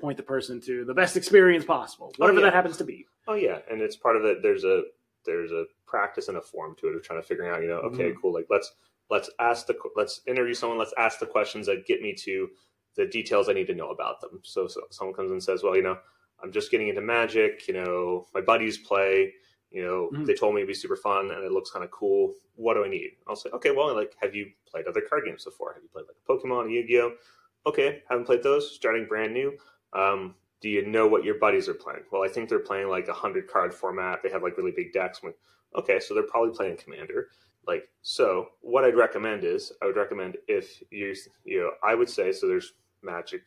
point 0.00 0.16
the 0.16 0.22
person 0.22 0.60
to 0.62 0.84
the 0.84 0.94
best 0.94 1.16
experience 1.16 1.64
possible, 1.64 2.12
whatever 2.16 2.40
yeah. 2.40 2.46
that 2.46 2.54
happens 2.54 2.76
to 2.78 2.84
be. 2.84 3.06
Oh 3.28 3.34
yeah, 3.34 3.58
and 3.70 3.80
it's 3.80 3.96
part 3.96 4.16
of 4.16 4.24
it. 4.24 4.42
There's 4.42 4.64
a 4.64 4.84
there's 5.24 5.52
a 5.52 5.64
practice 5.86 6.28
and 6.28 6.38
a 6.38 6.40
form 6.40 6.74
to 6.80 6.88
it 6.88 6.96
of 6.96 7.02
trying 7.02 7.20
to 7.20 7.26
figuring 7.26 7.50
out. 7.50 7.62
You 7.62 7.68
know, 7.68 7.80
okay, 7.80 8.12
cool. 8.20 8.32
Like 8.32 8.46
let's 8.48 8.72
let's 9.10 9.30
ask 9.38 9.66
the 9.66 9.76
let's 9.96 10.22
interview 10.26 10.54
someone. 10.54 10.78
Let's 10.78 10.94
ask 10.96 11.18
the 11.18 11.26
questions 11.26 11.66
that 11.66 11.86
get 11.86 12.00
me 12.00 12.14
to 12.20 12.48
the 12.96 13.06
details 13.06 13.48
I 13.48 13.52
need 13.52 13.66
to 13.68 13.74
know 13.74 13.90
about 13.90 14.20
them. 14.20 14.40
So, 14.42 14.66
so 14.66 14.82
someone 14.90 15.14
comes 15.14 15.30
and 15.30 15.42
says, 15.42 15.62
well, 15.62 15.76
you 15.76 15.82
know, 15.82 15.98
I'm 16.42 16.52
just 16.52 16.70
getting 16.70 16.88
into 16.88 17.00
Magic. 17.00 17.66
You 17.68 17.74
know, 17.74 18.26
my 18.34 18.40
buddies 18.40 18.78
play. 18.78 19.32
You 19.70 19.82
know, 19.82 20.10
Mhm. 20.12 20.26
they 20.26 20.34
told 20.34 20.54
me 20.54 20.60
it'd 20.60 20.68
be 20.68 20.74
super 20.74 20.96
fun 20.96 21.30
and 21.30 21.42
it 21.44 21.50
looks 21.52 21.70
kind 21.70 21.84
of 21.84 21.90
cool. 21.90 22.34
What 22.56 22.74
do 22.74 22.84
I 22.84 22.88
need? 22.88 23.16
I'll 23.26 23.36
say, 23.36 23.48
okay, 23.54 23.70
well, 23.70 23.94
like, 23.94 24.14
have 24.20 24.34
you 24.34 24.50
played 24.66 24.86
other 24.86 25.00
card 25.00 25.24
games 25.24 25.44
before? 25.44 25.72
Have 25.72 25.82
you 25.82 25.88
played 25.88 26.04
like 26.06 26.16
Pokemon, 26.28 26.70
Yu-Gi-Oh? 26.70 27.16
Okay, 27.64 28.02
haven't 28.08 28.26
played 28.26 28.42
those. 28.42 28.70
Starting 28.74 29.06
brand 29.06 29.32
new. 29.32 29.56
Um, 29.94 30.34
do 30.60 30.68
you 30.68 30.84
know 30.86 31.06
what 31.06 31.24
your 31.24 31.36
buddies 31.38 31.68
are 31.70 31.74
playing? 31.74 32.02
Well, 32.10 32.22
I 32.22 32.28
think 32.28 32.48
they're 32.48 32.58
playing 32.58 32.88
like 32.88 33.08
a 33.08 33.14
hundred 33.14 33.48
card 33.48 33.72
format. 33.72 34.22
They 34.22 34.28
have 34.28 34.42
like 34.42 34.58
really 34.58 34.72
big 34.72 34.92
decks. 34.92 35.20
I'm 35.22 35.30
like, 35.30 35.38
okay, 35.76 35.98
so 36.00 36.12
they're 36.12 36.22
probably 36.24 36.54
playing 36.54 36.76
Commander. 36.76 37.30
Like, 37.66 37.88
so 38.02 38.48
what 38.60 38.84
I'd 38.84 38.96
recommend 38.96 39.44
is 39.44 39.72
I 39.80 39.86
would 39.86 39.96
recommend 39.96 40.36
if 40.48 40.82
you, 40.90 41.14
you 41.44 41.60
know, 41.60 41.70
I 41.82 41.94
would 41.94 42.10
say 42.10 42.32
so. 42.32 42.46
There's 42.46 42.74
Magic 43.02 43.42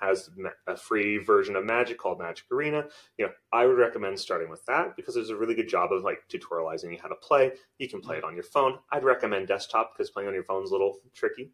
has 0.00 0.30
a 0.66 0.76
free 0.76 1.18
version 1.18 1.56
of 1.56 1.64
Magic 1.64 1.98
called 1.98 2.20
Magic 2.20 2.44
Arena. 2.50 2.84
You 3.18 3.26
know, 3.26 3.32
I 3.52 3.66
would 3.66 3.76
recommend 3.76 4.18
starting 4.18 4.48
with 4.48 4.64
that 4.66 4.94
because 4.96 5.14
there's 5.14 5.30
a 5.30 5.36
really 5.36 5.54
good 5.54 5.68
job 5.68 5.92
of 5.92 6.04
like 6.04 6.20
tutorializing 6.28 6.92
you 6.92 6.98
how 7.02 7.08
to 7.08 7.16
play. 7.16 7.52
You 7.78 7.88
can 7.88 8.00
play 8.00 8.18
it 8.18 8.24
on 8.24 8.34
your 8.34 8.44
phone. 8.44 8.78
I'd 8.92 9.04
recommend 9.04 9.48
desktop 9.48 9.92
because 9.96 10.10
playing 10.10 10.28
on 10.28 10.34
your 10.34 10.44
phone 10.44 10.62
is 10.62 10.70
a 10.70 10.74
little 10.74 10.98
tricky. 11.12 11.50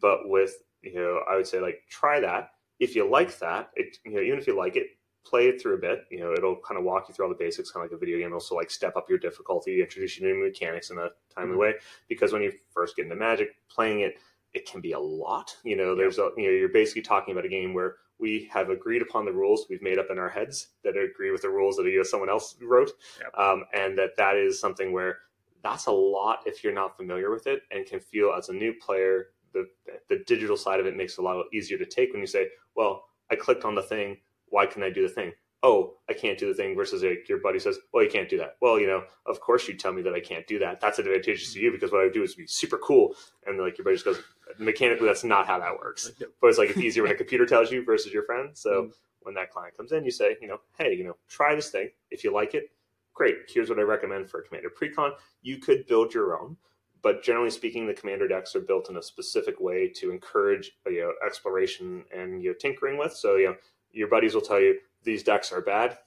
But 0.00 0.28
with 0.28 0.62
you 0.82 0.94
know, 0.94 1.22
I 1.28 1.34
would 1.36 1.46
say 1.46 1.60
like 1.60 1.82
try 1.88 2.20
that. 2.20 2.50
If 2.78 2.94
you 2.94 3.08
like 3.08 3.36
that, 3.40 3.70
it 3.74 3.98
you 4.04 4.14
know, 4.14 4.20
even 4.20 4.38
if 4.38 4.46
you 4.46 4.56
like 4.56 4.76
it, 4.76 4.86
play 5.24 5.48
it 5.48 5.60
through 5.60 5.74
a 5.74 5.78
bit. 5.78 6.04
You 6.10 6.20
know, 6.20 6.32
it'll 6.32 6.56
kind 6.56 6.78
of 6.78 6.84
walk 6.84 7.08
you 7.08 7.14
through 7.14 7.24
all 7.24 7.30
the 7.30 7.34
basics, 7.34 7.72
kind 7.72 7.84
of 7.84 7.90
like 7.90 7.96
a 7.96 7.98
video 7.98 8.18
game. 8.18 8.32
Also, 8.32 8.54
like 8.54 8.70
step 8.70 8.96
up 8.96 9.08
your 9.08 9.18
difficulty, 9.18 9.80
introduce 9.82 10.16
you 10.18 10.26
to 10.28 10.32
new 10.32 10.44
mechanics 10.44 10.90
in 10.90 10.98
a 10.98 11.08
timely 11.34 11.56
Mhm. 11.56 11.58
way. 11.58 11.74
Because 12.08 12.32
when 12.32 12.42
you 12.42 12.52
first 12.70 12.94
get 12.96 13.04
into 13.04 13.16
Magic, 13.16 13.56
playing 13.68 14.00
it, 14.00 14.18
it 14.54 14.66
can 14.70 14.80
be 14.80 14.92
a 14.92 14.98
lot. 14.98 15.54
You 15.64 15.76
know, 15.76 15.94
there's 15.94 16.18
a 16.18 16.30
you 16.36 16.44
know, 16.44 16.50
you're 16.50 16.68
basically 16.68 17.02
talking 17.02 17.32
about 17.32 17.44
a 17.44 17.48
game 17.48 17.74
where 17.74 17.96
we 18.18 18.48
have 18.52 18.70
agreed 18.70 19.02
upon 19.02 19.24
the 19.24 19.32
rules 19.32 19.66
we've 19.70 19.82
made 19.82 19.98
up 19.98 20.06
in 20.10 20.18
our 20.18 20.28
heads 20.28 20.68
that 20.82 20.96
agree 20.96 21.30
with 21.30 21.42
the 21.42 21.50
rules 21.50 21.76
that 21.76 21.84
you 21.86 21.98
know, 21.98 22.02
someone 22.02 22.28
else 22.28 22.56
wrote, 22.62 22.90
Yep. 23.20 23.38
um, 23.38 23.64
and 23.74 23.96
that 23.98 24.16
that 24.16 24.36
is 24.36 24.60
something 24.60 24.92
where 24.92 25.18
that's 25.62 25.86
a 25.86 25.92
lot 25.92 26.40
if 26.46 26.62
you're 26.62 26.72
not 26.72 26.96
familiar 26.96 27.30
with 27.30 27.46
it 27.46 27.62
and 27.70 27.84
can 27.86 28.00
feel 28.00 28.32
as 28.36 28.48
a 28.48 28.52
new 28.52 28.72
player 28.74 29.26
the 29.52 29.66
the 30.08 30.22
digital 30.26 30.56
side 30.56 30.78
of 30.78 30.86
it 30.86 30.96
makes 30.96 31.14
it 31.14 31.20
a 31.20 31.22
lot 31.22 31.44
easier 31.52 31.76
to 31.78 31.86
take 31.86 32.12
when 32.12 32.20
you 32.20 32.26
say 32.26 32.46
well 32.76 33.06
i 33.30 33.34
clicked 33.34 33.64
on 33.64 33.74
the 33.74 33.82
thing 33.82 34.16
why 34.50 34.64
can 34.66 34.82
i 34.84 34.90
do 34.90 35.02
the 35.02 35.12
thing 35.12 35.32
oh 35.64 35.94
i 36.08 36.12
can't 36.12 36.38
do 36.38 36.46
the 36.48 36.54
thing 36.54 36.76
versus 36.76 37.02
like, 37.02 37.28
your 37.28 37.38
buddy 37.38 37.58
says 37.58 37.78
well 37.92 38.04
you 38.04 38.10
can't 38.10 38.28
do 38.28 38.38
that. 38.38 38.56
Well 38.60 38.78
you 38.78 38.86
know 38.86 39.02
of 39.26 39.40
course 39.40 39.66
you 39.66 39.74
tell 39.74 39.92
me 39.92 40.02
that 40.02 40.14
i 40.14 40.20
can't 40.20 40.46
do 40.46 40.58
that. 40.60 40.80
That's 40.80 40.98
advantageous 40.98 41.52
to 41.54 41.60
you 41.60 41.72
because 41.72 41.90
what 41.90 42.00
i 42.00 42.04
would 42.04 42.12
do 42.12 42.22
is 42.22 42.34
be 42.36 42.46
super 42.46 42.78
cool 42.78 43.14
and 43.46 43.58
like 43.58 43.76
your 43.76 43.84
buddy 43.84 43.96
just 43.96 44.04
goes 44.04 44.20
mechanically 44.58 45.06
that's 45.06 45.24
not 45.24 45.46
how 45.46 45.58
that 45.58 45.74
works. 45.76 46.10
But 46.40 46.46
it's 46.48 46.58
like 46.58 46.70
it's 46.70 46.78
easier 46.78 47.02
when 47.02 47.12
a 47.12 47.16
computer 47.16 47.44
tells 47.46 47.70
you 47.72 47.84
versus 47.84 48.12
your 48.12 48.24
friend. 48.24 48.50
So 48.56 48.70
Mm. 48.84 48.92
when 49.22 49.34
that 49.34 49.50
client 49.50 49.76
comes 49.76 49.90
in 49.92 50.04
you 50.04 50.10
say 50.12 50.36
you 50.40 50.46
know 50.48 50.58
hey 50.78 50.94
you 50.94 51.04
know 51.04 51.16
try 51.28 51.54
this 51.54 51.70
thing. 51.70 51.90
If 52.10 52.22
you 52.24 52.32
like 52.32 52.54
it 52.54 52.70
great. 53.14 53.36
Here's 53.48 53.68
what 53.68 53.80
i 53.80 53.82
recommend 53.82 54.30
for 54.30 54.38
a 54.40 54.42
commander 54.44 54.70
precon. 54.70 55.10
You 55.42 55.58
could 55.58 55.86
build 55.86 56.14
your 56.14 56.40
own 56.40 56.56
but 57.02 57.22
generally 57.22 57.50
speaking 57.50 57.86
the 57.86 57.94
commander 57.94 58.26
decks 58.26 58.56
are 58.56 58.60
built 58.60 58.90
in 58.90 58.96
a 58.96 59.02
specific 59.02 59.60
way 59.60 59.88
to 59.88 60.10
encourage 60.10 60.72
you 60.86 61.00
know 61.00 61.12
exploration 61.26 62.04
and 62.16 62.42
you 62.42 62.50
know 62.50 62.56
tinkering 62.60 62.96
with. 62.96 63.12
So 63.12 63.36
you 63.36 63.46
know 63.46 63.56
your 63.92 64.08
buddies 64.08 64.34
will 64.34 64.40
tell 64.42 64.60
you 64.60 64.78
these 65.04 65.22
decks 65.22 65.52
are 65.52 65.60
bad 65.60 65.98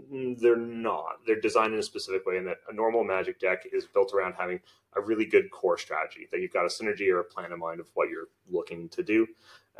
Mm, 0.00 0.38
they're 0.38 0.56
not. 0.56 1.20
They're 1.26 1.40
designed 1.40 1.72
in 1.72 1.80
a 1.80 1.82
specific 1.82 2.26
way 2.26 2.36
and 2.36 2.46
that 2.46 2.58
a 2.68 2.74
normal 2.74 3.02
magic 3.02 3.40
deck 3.40 3.64
is 3.72 3.86
built 3.86 4.12
around 4.12 4.34
having 4.34 4.60
a 4.94 5.00
really 5.00 5.24
good 5.24 5.50
core 5.50 5.78
strategy 5.78 6.28
that 6.30 6.40
you've 6.40 6.52
got 6.52 6.64
a 6.64 6.68
synergy 6.68 7.10
or 7.10 7.20
a 7.20 7.24
plan 7.24 7.52
in 7.52 7.58
mind 7.58 7.80
of 7.80 7.88
what 7.94 8.10
you're 8.10 8.28
looking 8.48 8.88
to 8.90 9.02
do. 9.02 9.26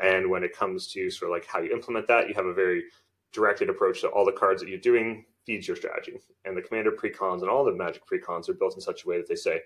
And 0.01 0.29
when 0.29 0.43
it 0.43 0.55
comes 0.57 0.87
to 0.93 1.09
sort 1.11 1.29
of 1.31 1.35
like 1.35 1.45
how 1.45 1.59
you 1.59 1.71
implement 1.71 2.07
that 2.07 2.27
you 2.27 2.33
have 2.33 2.45
a 2.45 2.53
very 2.53 2.85
directed 3.31 3.69
approach 3.69 4.01
to 4.01 4.07
all 4.07 4.25
the 4.25 4.31
cards 4.31 4.61
that 4.61 4.69
you're 4.69 4.79
doing 4.79 5.25
feeds 5.45 5.67
your 5.67 5.77
strategy. 5.77 6.19
And 6.45 6.57
the 6.57 6.61
commander 6.61 6.91
precons 6.91 7.41
and 7.41 7.49
all 7.49 7.63
the 7.63 7.71
magic 7.71 8.03
precons 8.05 8.49
are 8.49 8.53
built 8.53 8.75
in 8.75 8.81
such 8.81 9.05
a 9.05 9.07
way 9.07 9.17
that 9.17 9.27
they 9.27 9.35
say 9.35 9.61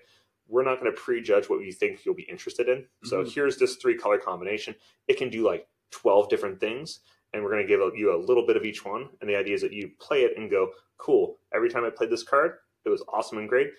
we're 0.48 0.64
not 0.64 0.80
going 0.80 0.92
to 0.92 1.00
prejudge 1.00 1.48
what 1.48 1.64
you 1.64 1.72
think 1.72 2.04
you'll 2.04 2.14
be 2.14 2.22
interested 2.24 2.68
in. 2.68 2.86
So 3.04 3.22
Mhm. 3.22 3.32
here's 3.32 3.56
this 3.56 3.76
three 3.76 3.96
color 3.96 4.18
combination. 4.18 4.74
It 5.08 5.16
can 5.16 5.30
do 5.30 5.46
like 5.46 5.66
12 5.90 6.28
different 6.28 6.60
things 6.60 7.00
and 7.32 7.42
we're 7.42 7.50
going 7.50 7.66
to 7.66 7.68
give 7.68 7.80
you 7.96 8.14
a 8.14 8.18
little 8.18 8.46
bit 8.46 8.56
of 8.56 8.64
each 8.64 8.84
one. 8.84 9.08
And 9.20 9.28
the 9.30 9.36
idea 9.36 9.54
is 9.54 9.62
that 9.62 9.72
you 9.72 9.90
play 10.00 10.22
it 10.22 10.32
and 10.36 10.50
go 10.50 10.70
cool 10.98 11.38
every 11.52 11.68
time 11.68 11.84
i 11.84 11.90
played 11.90 12.10
this 12.10 12.22
card 12.22 12.52
it 12.84 12.88
was 12.88 13.02
awesome 13.12 13.38
and 13.38 13.48
great. 13.48 13.70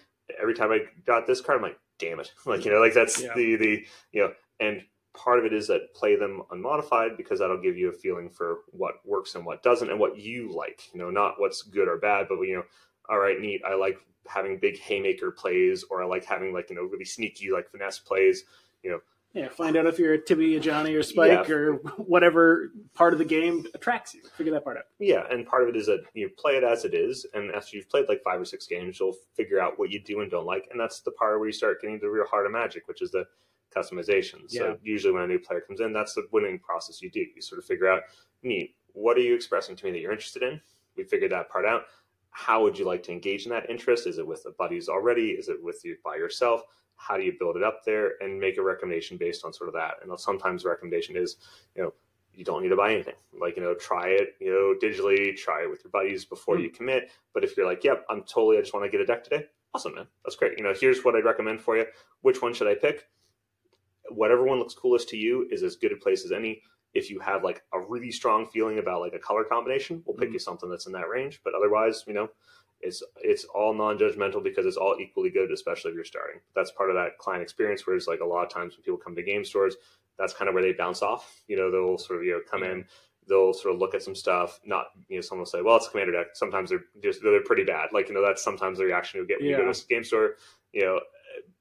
Every 0.42 0.54
time 0.54 0.72
i 0.72 0.80
got 1.06 1.26
this 1.28 1.40
card 1.42 1.58
i'm 1.58 1.64
like 1.64 1.80
damn 2.00 2.20
it. 2.20 2.32
Like 2.46 2.66
you 2.66 2.72
know 2.72 2.80
like 2.80 2.94
that's 2.94 3.22
Yeah. 3.22 3.34
the 3.36 3.56
the 3.56 3.86
you 4.12 4.22
know 4.22 4.32
and 4.60 4.82
part 5.16 5.40
of 5.40 5.46
it 5.46 5.54
is 5.54 5.68
that 5.68 5.94
play 5.94 6.16
them 6.16 6.42
unmodified 6.52 7.16
because 7.18 7.40
that'll 7.40 7.62
give 7.62 7.78
you 7.78 7.90
a 7.90 7.94
feeling 7.94 8.30
for 8.30 8.60
what 8.72 8.96
works 9.06 9.36
and 9.36 9.46
what 9.46 9.62
doesn't 9.64 9.90
and 9.90 10.00
what 10.00 10.18
you 10.18 10.52
like 10.52 10.82
you 10.94 11.00
know 11.00 11.10
not 11.12 11.36
what's 11.40 11.62
good 11.62 11.88
or 11.88 11.98
bad 11.98 12.26
but 12.28 12.42
you 12.42 12.56
know 12.56 12.64
all 13.10 13.20
right 13.20 13.40
neat 13.40 13.62
i 13.66 13.76
like 13.76 13.98
having 14.28 14.58
big 14.58 14.80
haymaker 14.80 15.30
plays 15.32 15.84
or 15.92 16.02
i 16.02 16.06
like 16.06 16.26
having 16.26 16.52
like 16.52 16.70
you 16.70 16.76
know 16.76 16.82
really 16.84 17.06
sneaky 17.06 17.52
like 17.52 17.70
finesse 17.70 18.00
plays 18.00 18.46
Yeah, 19.34 19.50
find 19.50 19.76
out 19.76 19.88
if 19.88 19.98
you're 19.98 20.14
a 20.14 20.22
Timmy, 20.22 20.56
a 20.56 20.60
Johnny, 20.60 20.94
or 20.94 21.02
Spike, 21.02 21.48
Yeah. 21.50 21.56
or 21.56 21.74
whatever 21.98 22.72
part 22.94 23.14
of 23.14 23.20
the 23.20 23.26
game 23.26 23.66
attracts 23.74 24.14
you. 24.14 24.22
Figure 24.38 24.54
that 24.54 24.64
part 24.64 24.78
out. 24.78 24.84
Yeah, 25.00 25.26
and 25.32 25.46
part 25.48 25.64
of 25.64 25.70
it 25.70 25.76
is 25.76 25.88
that 25.88 26.04
you 26.14 26.30
play 26.38 26.56
it 26.56 26.64
as 26.64 26.86
it 26.86 26.94
is, 26.94 27.26
and 27.34 27.52
after 27.52 27.76
you've 27.76 27.90
played 27.90 28.08
like 28.08 28.22
five 28.24 28.40
or 28.40 28.46
six 28.46 28.68
games, 28.68 29.00
you'll 29.00 29.18
figure 29.36 29.60
out 29.60 29.80
what 29.80 29.90
you 29.90 30.00
do 30.00 30.22
and 30.22 30.30
don't 30.30 30.46
like, 30.46 30.68
and 30.72 30.80
that's 30.80 31.02
the 31.02 31.12
part 31.12 31.40
where 31.40 31.48
you 31.48 31.54
start 31.54 31.82
getting 31.82 32.00
the 32.00 32.10
real 32.10 32.26
heart 32.28 32.46
of 32.46 32.52
magic, 32.52 32.88
which 32.88 33.02
is 33.02 33.10
the 33.10 33.26
customization. 33.76 34.42
Yeah. 34.50 34.60
So 34.60 34.78
usually 34.84 35.14
when 35.14 35.24
a 35.24 35.28
new 35.28 35.40
player 35.40 35.62
comes 35.62 35.80
in, 35.80 35.94
that's 35.94 36.14
the 36.14 36.28
winning 36.32 36.60
process 36.60 37.02
you 37.02 37.10
do. 37.10 37.26
You 37.36 37.42
sort 37.42 37.58
of 37.58 37.66
figure 37.66 37.88
out, 37.90 38.04
neat, 38.44 38.76
what 38.92 39.18
are 39.18 39.22
you 39.22 39.34
expressing 39.34 39.76
to 39.78 39.86
me 39.86 39.92
that 39.94 40.00
you're 40.00 40.12
interested 40.12 40.44
in? 40.44 40.62
We 40.96 41.06
figured 41.06 41.32
that 41.32 41.50
part 41.50 41.66
out. 41.66 41.86
How 42.30 42.62
would 42.62 42.78
you 42.78 42.86
like 42.86 43.02
to 43.04 43.12
engage 43.12 43.46
in 43.46 43.52
that 43.52 43.68
interest? 43.68 44.06
Is 44.06 44.20
it 44.20 44.28
with 44.28 44.44
the 44.44 44.52
buddies 44.60 44.90
already? 44.90 45.32
Is 45.32 45.50
it 45.50 45.62
with 45.64 45.84
you 45.84 45.98
by 46.04 46.18
yourself? 46.18 46.62
How 47.04 47.18
do 47.18 47.24
you 47.24 47.34
build 47.38 47.58
it 47.58 47.64
up 47.64 47.84
there 47.84 48.14
and 48.22 48.40
make 48.40 48.58
a 48.58 48.64
recommendation 48.64 49.18
based 49.18 49.44
on 49.44 49.52
sort 49.52 49.68
of 49.68 49.74
that? 49.76 49.96
And 50.02 50.18
sometimes 50.20 50.64
the 50.64 50.70
recommendation 50.70 51.18
is, 51.18 51.36
you 51.76 51.84
know, 51.84 51.94
you 52.34 52.46
don't 52.46 52.64
need 52.64 52.70
to 52.70 52.78
buy 52.78 52.94
anything. 52.94 53.16
Like, 53.38 53.58
you 53.58 53.62
know, 53.62 53.76
try 53.76 54.08
it, 54.08 54.36
you 54.40 54.50
know, 54.50 54.74
digitally, 54.82 55.36
try 55.36 55.64
it 55.64 55.70
with 55.70 55.84
your 55.84 55.92
buddies 55.92 56.24
before 56.26 56.56
Hmm. 56.56 56.64
you 56.64 56.70
commit. 56.70 57.12
But 57.34 57.44
if 57.44 57.58
you're 57.58 57.66
like, 57.66 57.84
yep, 57.84 58.06
I'm 58.10 58.24
totally, 58.24 58.58
I 58.58 58.62
just 58.62 58.74
want 58.74 58.86
to 58.86 58.90
get 58.90 59.02
a 59.02 59.06
deck 59.06 59.24
today, 59.24 59.48
awesome, 59.74 59.96
man. 59.96 60.08
That's 60.24 60.36
great. 60.38 60.58
You 60.58 60.64
know, 60.64 60.74
here's 60.74 61.04
what 61.04 61.16
I'd 61.16 61.26
recommend 61.26 61.62
for 61.62 61.78
you. 61.78 61.86
Which 62.22 62.42
one 62.42 62.54
should 62.54 62.68
I 62.68 62.76
pick? 62.76 63.10
Whatever 64.10 64.44
one 64.44 64.60
looks 64.60 64.74
coolest 64.74 65.10
to 65.10 65.18
you 65.18 65.48
is 65.52 65.62
as 65.62 65.76
good 65.76 65.92
a 65.92 65.98
place 65.98 66.24
as 66.26 66.32
any. 66.32 66.62
If 66.94 67.10
you 67.10 67.20
have 67.20 67.44
like 67.44 67.64
a 67.74 67.80
really 67.80 68.12
strong 68.12 68.46
feeling 68.48 68.80
about 68.80 69.02
like 69.02 69.14
a 69.14 69.20
color 69.20 69.44
combination, 69.44 70.04
we'll 70.06 70.16
pick 70.16 70.30
Mhm. 70.30 70.34
you 70.34 70.40
something 70.40 70.70
that's 70.70 70.86
in 70.86 70.94
that 70.94 71.10
range. 71.10 71.42
But 71.44 71.54
otherwise, 71.54 72.04
you 72.08 72.14
know, 72.14 72.30
it's 72.84 73.02
it's 73.22 73.46
all 73.46 73.74
non-judgmental 73.74 74.44
because 74.44 74.66
it's 74.66 74.78
all 74.78 74.98
equally 75.00 75.30
good, 75.30 75.52
especially 75.52 75.92
if 75.92 75.96
you're 75.96 76.06
starting. 76.06 76.42
That's 76.56 76.72
part 76.72 76.90
of 76.90 76.96
that 76.96 77.18
client 77.18 77.42
experience. 77.42 77.88
where 77.88 77.96
it's 77.96 78.08
like 78.08 78.20
a 78.20 78.26
lot 78.26 78.44
of 78.44 78.50
times 78.50 78.76
when 78.76 78.84
people 78.84 78.98
come 78.98 79.16
to 79.16 79.24
game 79.24 79.46
stores, 79.46 79.76
that's 80.18 80.34
kind 80.34 80.50
of 80.50 80.54
where 80.54 80.64
they 80.64 80.74
bounce 80.74 81.02
off. 81.02 81.42
You 81.48 81.58
know, 81.58 81.72
they'll 81.72 81.98
sort 81.98 82.20
of 82.20 82.26
you 82.26 82.34
know 82.34 82.42
come 82.50 82.64
in, 82.64 82.86
they'll 83.28 83.54
sort 83.54 83.74
of 83.74 83.80
look 83.80 83.96
at 83.96 84.04
some 84.04 84.16
stuff. 84.16 84.60
Not 84.66 84.88
you 85.08 85.18
know, 85.18 85.22
someone 85.22 85.42
will 85.42 85.46
say, 85.46 85.62
"Well, 85.62 85.78
it's 85.78 85.88
a 85.88 85.92
commander 85.92 86.14
deck." 86.14 86.28
Sometimes 86.34 86.70
they're 86.70 86.86
just 87.02 87.22
they're 87.24 87.44
pretty 87.44 87.64
bad. 87.64 87.90
Like 87.94 88.10
you 88.10 88.14
know, 88.14 88.26
that's 88.26 88.44
sometimes 88.44 88.78
the 88.78 88.86
reaction 88.86 89.20
you 89.20 89.28
get 89.28 89.40
when 89.40 89.50
you 89.50 89.58
go 89.58 89.72
to 89.72 89.80
a 89.80 89.88
game 89.88 90.04
store. 90.04 90.36
You 90.74 90.86
know, 90.86 91.00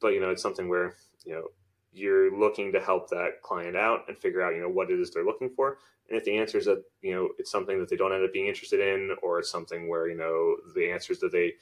but 0.00 0.09
you 0.09 0.21
know, 0.21 0.31
it's 0.31 0.43
something 0.43 0.69
where 0.69 0.95
you 1.25 1.35
know 1.35 1.45
you're 1.92 2.37
looking 2.37 2.72
to 2.72 2.80
help 2.80 3.11
that 3.11 3.42
client 3.42 3.76
out 3.76 4.00
and 4.08 4.16
figure 4.16 4.42
out 4.42 4.54
you 4.54 4.61
know 4.61 4.68
what 4.68 4.90
it 4.90 4.99
is 4.99 5.11
they're 5.11 5.25
looking 5.25 5.50
for. 5.50 5.78
And 6.08 6.18
if 6.18 6.25
the 6.25 6.37
answer 6.37 6.58
is 6.58 6.66
that 6.66 6.82
you 7.00 7.14
know 7.14 7.28
it's 7.38 7.50
something 7.50 7.78
that 7.78 7.88
they 7.88 7.96
don't 7.96 8.12
end 8.12 8.25
up 8.25 8.32
being 8.32 8.46
interested 8.46 8.80
in, 8.80 9.14
or 9.22 9.38
it's 9.38 9.50
something 9.50 9.88
where 9.88 10.08
you 10.08 10.16
know 10.16 10.56
the 10.75 10.90
answer 10.90 11.12
is 11.12 11.20
that 11.20 11.32
they 11.32 11.54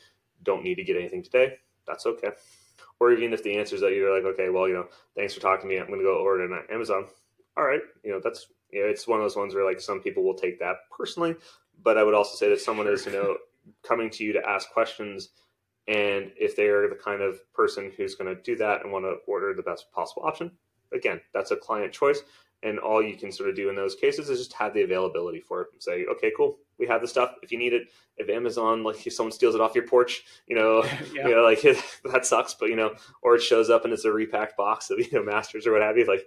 don't 0.43 0.65
need 0.65 0.77
to 0.77 0.85
get 0.85 0.97
anything 0.97 1.23
today, 1.23 1.57
that's 1.87 2.07
okay. 2.07 2.31
Or 2.99 3.13
even 3.13 3.33
if 3.33 3.43
the 3.43 3.57
answer 3.57 3.75
is 3.75 3.81
that 3.81 3.93
you're 3.93 4.15
like, 4.15 4.25
okay, 4.35 4.51
well, 4.51 4.69
you 4.69 4.75
know, 4.75 4.87
thanks 5.17 5.35
for 5.35 5.41
talking 5.41 5.69
to 5.69 5.75
me. 5.75 5.81
I'm 5.81 5.87
going 5.87 6.01
to 6.01 6.05
go 6.05 6.19
order 6.19 6.45
it 6.45 6.53
on 6.53 6.65
Amazon. 6.71 7.07
All 7.57 7.65
right, 7.65 7.81
you 8.05 8.11
know, 8.13 8.21
that's 8.23 8.47
you 8.71 8.83
know, 8.83 8.89
it's 8.89 9.09
one 9.09 9.19
of 9.19 9.25
those 9.25 9.37
ones 9.37 9.55
where 9.55 9.65
like 9.65 9.81
some 9.81 10.01
people 10.01 10.23
will 10.23 10.35
take 10.35 10.59
that 10.61 10.77
personally, 10.97 11.35
but 11.83 11.99
I 11.99 12.05
would 12.05 12.15
also 12.15 12.37
say 12.37 12.49
that 12.51 12.61
someone 12.61 12.87
is 12.87 13.07
you 13.07 13.13
know 13.13 13.37
coming 13.83 14.11
to 14.11 14.25
you 14.25 14.33
to 14.33 14.49
ask 14.49 14.71
questions, 14.71 15.31
and 15.91 16.31
if 16.37 16.55
they 16.55 16.69
are 16.69 16.89
the 16.89 16.95
kind 16.95 17.21
of 17.21 17.41
person 17.53 17.91
who's 17.97 18.15
going 18.15 18.35
to 18.35 18.41
do 18.43 18.55
that 18.57 18.83
and 18.85 18.93
want 18.93 19.05
to 19.05 19.17
order 19.27 19.53
the 19.53 19.63
best 19.63 19.91
possible 19.91 20.23
option, 20.25 20.53
again, 20.95 21.21
that's 21.35 21.51
a 21.51 21.57
client 21.57 21.93
choice. 21.93 22.23
And 22.63 22.79
all 22.79 23.03
you 23.03 23.17
can 23.17 23.33
sort 23.33 23.49
of 23.49 23.57
do 23.57 23.71
in 23.71 23.75
those 23.75 23.97
cases 23.97 24.31
is 24.31 24.39
just 24.39 24.53
have 24.53 24.73
the 24.73 24.83
availability 24.83 25.41
for 25.41 25.63
it 25.63 25.69
and 25.73 25.83
say, 25.83 26.05
okay, 26.05 26.31
cool, 26.37 26.59
we 26.79 26.87
have 26.87 27.01
the 27.01 27.09
stuff. 27.09 27.33
If 27.43 27.51
you 27.51 27.59
need 27.59 27.73
it, 27.73 27.89
if 28.19 28.29
Amazon, 28.29 28.85
like 28.85 29.05
if 29.05 29.15
someone 29.15 29.33
steals 29.33 29.57
it 29.57 29.61
off 29.61 29.75
your 29.75 29.87
porch, 29.87 30.23
you 30.47 30.55
know, 30.55 30.85
yeah. 31.13 31.27
you 31.27 31.35
know, 31.35 31.43
like 31.43 31.63
that 32.13 32.25
sucks, 32.25 32.55
but 32.55 32.69
you 32.69 32.77
know, 32.77 32.95
or 33.23 33.35
it 33.35 33.43
shows 33.43 33.69
up 33.69 33.85
and 33.85 33.93
it's 33.93 34.05
a 34.05 34.13
repacked 34.13 34.57
box 34.57 34.91
of 34.91 34.99
you 35.01 35.09
know 35.11 35.25
masters 35.25 35.67
or 35.67 35.73
what 35.73 35.83
have 35.83 35.97
you. 35.97 36.07
Like, 36.07 36.25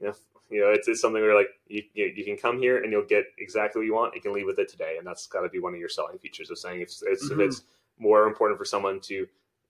you 0.00 0.08
know, 0.08 0.14
you 0.50 0.60
know, 0.60 0.70
it's, 0.70 0.88
it's 0.88 1.00
something 1.00 1.22
where 1.22 1.34
like 1.34 1.48
you, 1.68 1.82
you 1.94 2.12
you 2.14 2.24
can 2.24 2.36
come 2.36 2.58
here 2.58 2.82
and 2.82 2.92
you'll 2.92 3.06
get 3.06 3.24
exactly 3.38 3.80
what 3.80 3.86
you 3.86 3.94
want. 3.94 4.14
You 4.16 4.20
can 4.20 4.32
leave 4.34 4.46
with 4.46 4.58
it 4.58 4.68
today, 4.68 4.96
and 4.98 5.06
that's 5.06 5.28
got 5.28 5.42
to 5.42 5.48
be 5.48 5.60
one 5.60 5.72
of 5.72 5.80
your 5.80 5.88
selling 5.88 6.18
features 6.18 6.50
of 6.50 6.58
saying 6.58 6.80
if 6.80 6.88
it's, 6.88 7.30
Mhm. 7.30 7.32
if 7.32 7.38
it's 7.38 7.62
more 7.98 8.26
important 8.26 8.58
for 8.58 8.64
someone 8.64 9.00
to 9.00 9.26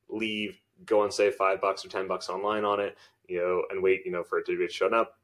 leave, 0.08 0.58
go 0.85 1.02
and 1.02 1.12
save 1.12 1.35
five 1.35 1.61
bucks 1.61 1.85
or 1.85 1.88
ten 1.88 2.06
bucks 2.06 2.28
online 2.28 2.64
on 2.64 2.80
it, 2.80 2.97
you 3.28 3.38
know, 3.38 3.64
and 3.70 3.82
wait, 3.82 4.02
you 4.04 4.12
know, 4.12 4.23
for 4.23 4.38
it 4.38 4.47
to 4.47 4.56
be 4.58 4.68
shown 4.68 4.94
up. 4.94 5.14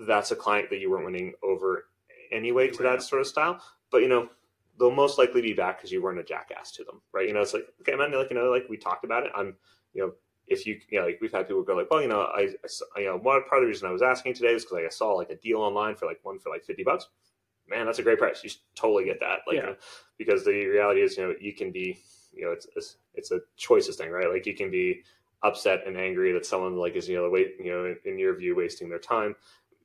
That's 0.00 0.30
a 0.30 0.36
client 0.36 0.70
that 0.70 0.78
you 0.78 0.90
weren't 0.90 1.04
winning 1.04 1.34
over 1.42 1.86
anyway 2.32 2.68
to 2.68 2.82
that 2.84 3.02
sort 3.02 3.20
of 3.20 3.26
style. 3.26 3.60
But 3.90 4.02
you 4.02 4.08
know, 4.08 4.28
they'll 4.78 4.90
most 4.90 5.18
likely 5.18 5.42
be 5.42 5.52
back 5.52 5.78
because 5.78 5.92
you 5.92 6.02
weren't 6.02 6.20
a 6.20 6.24
jackass 6.24 6.72
to 6.72 6.84
them, 6.84 7.00
right? 7.12 7.26
You 7.26 7.34
know, 7.34 7.40
it's 7.40 7.54
like 7.54 7.66
okay, 7.82 7.94
man, 7.96 8.12
like 8.12 8.30
you 8.30 8.36
know, 8.36 8.50
like 8.50 8.66
we 8.68 8.76
talked 8.76 9.04
about 9.04 9.24
it. 9.24 9.32
I'm, 9.34 9.56
you 9.92 10.02
know, 10.02 10.12
if 10.46 10.66
you, 10.66 10.80
you 10.88 10.98
know, 10.98 11.06
like 11.06 11.18
we've 11.20 11.32
had 11.32 11.46
people 11.46 11.62
go 11.62 11.74
like, 11.76 11.90
well, 11.90 12.02
you 12.02 12.08
know, 12.08 12.22
I, 12.22 12.48
I 12.96 13.00
you 13.00 13.06
know, 13.06 13.16
one 13.16 13.42
part 13.44 13.58
of 13.58 13.62
the 13.62 13.66
reason 13.68 13.88
I 13.88 13.92
was 13.92 14.02
asking 14.02 14.34
today 14.34 14.54
is 14.54 14.64
because 14.64 14.76
like, 14.76 14.84
I 14.84 14.88
saw 14.88 15.12
like 15.12 15.30
a 15.30 15.36
deal 15.36 15.58
online 15.58 15.94
for 15.96 16.06
like 16.06 16.20
one 16.22 16.38
for 16.38 16.50
like 16.50 16.64
fifty 16.64 16.82
bucks. 16.82 17.08
Man, 17.68 17.86
that's 17.86 18.00
a 18.00 18.02
great 18.02 18.18
price. 18.18 18.42
You 18.42 18.50
should 18.50 18.60
totally 18.74 19.04
get 19.04 19.20
that, 19.20 19.40
like, 19.46 19.54
Yeah. 19.54 19.60
you 19.60 19.66
know, 19.66 19.76
because 20.18 20.44
the 20.44 20.66
reality 20.66 21.02
is, 21.02 21.16
you 21.16 21.22
know, 21.22 21.34
you 21.40 21.52
can 21.52 21.70
be, 21.70 21.98
you 22.34 22.44
know, 22.44 22.52
it's 22.52 22.66
it's, 22.76 22.96
it's 23.14 23.30
a 23.30 23.40
choices 23.56 23.96
thing, 23.96 24.10
right? 24.10 24.30
Like 24.30 24.46
you 24.46 24.54
can 24.54 24.70
be 24.70 25.02
upset 25.42 25.86
and 25.86 25.96
angry 25.96 26.32
that 26.32 26.44
someone 26.46 26.76
like 26.76 26.96
is, 26.96 27.08
you 27.08 27.16
know, 27.16 27.28
wait, 27.30 27.54
you 27.58 27.70
know, 27.72 27.86
in, 27.86 27.96
in 28.04 28.18
your 28.18 28.36
view, 28.36 28.54
wasting 28.54 28.88
their 28.88 28.98
time 28.98 29.34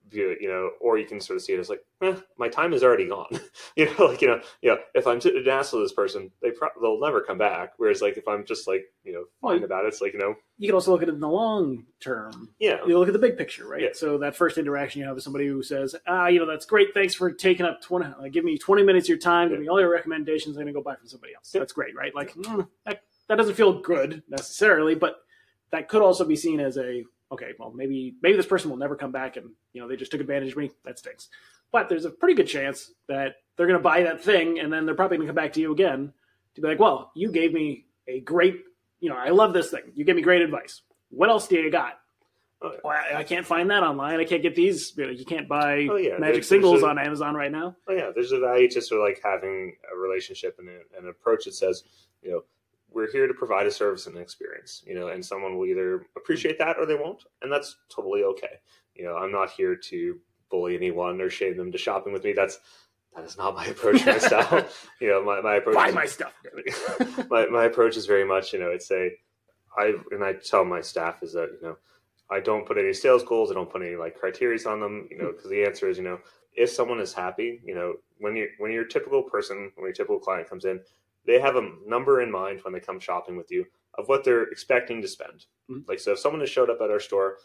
view 0.10 0.30
it, 0.30 0.38
you 0.42 0.48
know, 0.48 0.72
or 0.80 0.98
you 0.98 1.06
can 1.06 1.20
sort 1.20 1.36
of 1.38 1.44
see 1.44 1.54
it 1.54 1.60
as 1.60 1.70
like, 1.70 1.82
eh, 2.02 2.16
my 2.38 2.48
time 2.48 2.74
is 2.74 2.84
already 2.84 3.08
gone. 3.08 3.28
you 3.76 3.86
know, 3.98 4.06
like 4.06 4.22
you 4.22 4.28
know, 4.28 4.40
you 4.62 4.70
know, 4.72 4.78
if 4.94 5.08
I'm 5.08 5.20
sitting 5.20 5.42
an 5.42 5.50
ass 5.50 5.74
with 5.74 5.82
this 5.84 5.94
person, 5.94 6.30
they 6.42 6.52
pro- 6.52 6.70
they'll 6.82 7.00
never 7.00 7.22
come 7.22 7.38
back. 7.38 7.74
Whereas 7.78 8.02
like 8.02 8.18
if 8.18 8.28
I'm 8.28 8.46
just 8.46 8.68
like 8.68 8.86
you 9.04 9.14
know 9.14 9.26
fine 9.42 9.58
Well, 9.58 9.64
about 9.66 9.86
it, 9.86 9.90
it's 9.90 10.02
like 10.02 10.14
you 10.14 10.20
know, 10.20 10.36
You 10.58 10.68
can 10.68 10.76
also 10.76 10.92
look 10.92 11.02
at 11.02 11.10
it 11.10 11.16
in 11.16 11.20
the 11.20 11.28
long 11.30 11.86
term. 12.00 12.50
yeah, 12.60 12.78
You 12.86 13.00
look 13.00 13.08
at 13.08 13.14
the 13.14 13.20
big 13.20 13.38
picture, 13.38 13.68
right? 13.68 13.82
Yeah. 13.82 13.90
So 13.94 14.18
that 14.20 14.36
first 14.36 14.58
interaction 14.58 15.02
you 15.02 15.08
have 15.08 15.16
with 15.16 15.24
somebody 15.24 15.48
who 15.48 15.64
says, 15.64 15.96
"Ah, 16.08 16.28
you 16.28 16.40
know, 16.40 16.46
that's 16.46 16.66
great. 16.66 16.94
Thanks 16.94 17.16
for 17.16 17.32
taking 17.32 17.66
up 17.66 17.82
twenty. 17.82 18.08
Like, 18.20 18.32
give 18.32 18.46
me 18.46 18.58
twenty 18.58 18.84
minutes 18.84 19.06
of 19.06 19.10
your 19.10 19.18
time. 19.18 19.50
Give 19.50 19.58
Yeah. 19.58 19.62
me 19.64 19.68
all 19.70 19.80
your 19.80 19.92
recommendations. 19.92 20.56
I'm 20.58 20.64
going 20.64 20.74
to 20.74 20.80
go 20.80 20.84
buy 20.84 20.96
from 20.96 21.08
somebody 21.08 21.34
else. 21.36 21.52
Yeah. 21.54 21.60
That's 21.60 21.74
great, 21.74 21.96
right? 21.96 22.14
Like 22.14 22.34
mm, 22.36 22.68
that, 22.86 23.02
that 23.28 23.36
doesn't 23.38 23.56
feel 23.56 23.82
good 23.82 24.22
necessarily, 24.30 24.94
but 24.94 25.16
that 25.72 25.88
could 25.90 26.04
also 26.04 26.24
be 26.26 26.36
seen 26.36 26.60
as 26.60 26.78
a 26.78 27.04
okay. 27.36 27.51
Well, 27.60 27.72
maybe 27.75 28.15
maybe 28.22 28.36
this 28.38 28.46
person 28.48 28.70
will 28.70 28.77
never 28.77 28.96
come 28.96 29.12
back, 29.12 29.38
and 29.38 29.51
you 29.74 29.82
know 29.82 29.88
they 29.88 29.96
just 29.96 30.12
took 30.12 30.22
advantage 30.22 30.51
of 30.51 30.58
me. 30.58 30.72
That 30.84 30.98
stinks. 31.00 31.30
But 31.72 31.88
there's 31.89 32.06
a 32.06 32.10
pretty 32.10 32.36
good 32.36 32.48
chance 32.48 32.92
that 33.08 33.36
they're 33.56 33.68
going 33.68 33.80
to 33.80 33.84
buy 33.84 34.04
that 34.04 34.22
thing, 34.24 34.60
and 34.60 34.72
then 34.72 34.86
they're 34.86 34.96
probably 34.96 35.18
going 35.18 35.27
to 35.27 35.34
come 35.34 35.42
back 35.44 35.54
to 35.54 35.62
you 35.62 35.72
again 35.72 36.12
to 36.56 36.62
be 36.62 36.68
like, 36.68 36.80
"Well, 36.80 37.12
you 37.15 37.32
gave 37.32 37.54
me 37.54 37.86
a 38.08 38.20
great, 38.22 38.63
you 39.00 39.10
know, 39.10 39.15
I 39.18 39.30
love 39.30 39.54
this 39.54 39.70
thing. 39.72 39.84
You 39.94 40.04
gave 40.06 40.15
me 40.15 40.22
great 40.22 40.42
advice. 40.42 40.82
What 41.10 41.30
else 41.30 41.48
do 41.48 41.56
you 41.56 41.72
got?" 41.72 42.00
Yeah. 42.63 42.70
Well, 42.84 42.98
I, 43.13 43.18
I 43.20 43.24
can't 43.24 43.46
find 43.46 43.70
that 43.70 43.84
online. 43.84 44.20
I 44.20 44.25
can't 44.25 44.42
get 44.42 44.56
these. 44.56 44.94
You, 44.98 45.06
know, 45.06 45.12
you 45.12 45.25
can't 45.25 45.48
buy 45.48 45.88
Oh, 45.92 45.98
yeah. 45.98 46.18
Magic 46.18 46.36
There's- 46.36 46.48
singles 46.48 46.74
there's 46.75 46.84
a- 46.84 46.88
on 46.88 46.98
Amazon 47.00 47.36
right 47.36 47.51
now. 47.51 47.75
oh 47.88 47.94
yeah. 47.94 48.12
There's 48.15 48.32
a 48.32 48.39
value 48.39 48.70
to 48.72 48.82
sort 48.82 49.01
of 49.01 49.08
like 49.08 49.22
having 49.24 49.75
a 49.94 49.98
relationship 49.98 50.56
and 50.60 50.70
a- 50.70 50.98
an 50.98 51.08
approach 51.10 51.46
that 51.46 51.54
says, 51.54 51.84
you 52.24 52.32
know, 52.32 52.44
we're 52.96 53.12
here 53.12 53.28
to 53.28 53.34
provide 53.34 53.68
a 53.68 53.72
service 53.72 54.08
and 54.08 54.16
an 54.16 54.22
experience, 54.22 54.82
you 54.88 54.96
know, 54.96 55.10
and 55.10 55.24
someone 55.24 55.58
will 55.58 55.66
either 55.66 56.06
appreciate 56.16 56.58
that 56.60 56.78
or 56.80 56.86
they 56.86 56.96
won't, 56.96 57.25
and 57.42 57.52
that's 57.52 57.75
totally 57.94 58.24
okay. 58.24 58.60
You 58.96 59.04
know, 59.04 59.18
I'm 59.18 59.32
not 59.32 59.52
here 59.52 59.75
to 59.75 60.18
bully 60.50 60.75
anyone 60.75 61.20
or 61.20 61.30
shame 61.30 61.58
them 61.58 61.72
to 61.74 61.78
shopping 61.78 62.14
with 62.14 62.24
me. 62.24 62.32
That's 62.32 62.60
that 63.14 63.25
is 63.25 63.38
not 63.38 63.54
my 63.54 63.66
approach, 63.74 64.06
my 64.06 64.18
style. 64.30 64.66
You 65.02 65.10
know, 65.10 65.24
my, 65.24 65.42
my 65.42 65.56
approach. 65.56 65.75
Buy 65.75 65.90
is- 65.90 65.96
my 65.96 66.06
stuff. 66.06 66.34
my 67.30 67.46
my 67.48 67.66
approach 67.66 67.98
is 67.98 68.06
very 68.06 68.25
much, 68.25 68.54
you 68.54 68.60
know, 68.60 68.70
it's 68.70 68.90
a 68.92 69.12
I 69.78 69.94
and 70.12 70.24
I 70.24 70.34
tell 70.34 70.64
my 70.64 70.80
staff 70.80 71.22
is 71.22 71.34
that 71.34 71.50
you 71.62 71.68
know 71.68 71.78
I 72.32 72.40
don't 72.40 72.66
put 72.66 72.78
any 72.78 72.94
sales 72.94 73.24
goals, 73.24 73.52
I 73.52 73.56
don't 73.56 73.70
put 73.70 73.82
any 73.82 73.98
like 73.98 74.18
criteria 74.18 74.58
on 74.68 74.80
them, 74.80 75.08
you 75.12 75.18
know, 75.18 75.25
hmm. 75.25 75.36
because 75.36 75.52
the 75.52 75.64
answer 75.66 75.90
is 75.90 75.98
you 75.98 76.06
know 76.06 76.20
if 76.56 76.70
someone 76.70 77.02
is 77.02 77.14
happy, 77.14 77.62
you 77.66 77.75
know, 77.75 77.96
when 78.20 78.36
you 78.36 78.48
when 78.58 78.72
your 78.72 78.86
typical 78.86 79.22
person, 79.22 79.72
when 79.75 79.88
your 79.88 79.94
typical 79.94 80.20
client 80.20 80.50
comes 80.50 80.66
in, 80.66 80.80
they 81.25 81.39
have 81.39 81.55
a 81.55 81.72
number 81.86 82.22
in 82.22 82.32
mind 82.32 82.62
when 82.63 82.74
they 82.74 82.79
come 82.79 83.00
shopping 83.00 83.38
with 83.38 83.51
you 83.51 83.65
of 83.96 84.08
what 84.08 84.24
they're 84.24 84.44
expecting 84.44 85.01
to 85.01 85.08
spend. 85.08 85.46
Mhm. 85.70 85.88
Like 85.88 86.00
so, 86.00 86.13
if 86.13 86.20
someone 86.20 86.41
has 86.41 86.50
showed 86.50 86.70
up 86.70 86.82
at 86.82 86.91
our 86.91 87.00
store, 87.00 87.38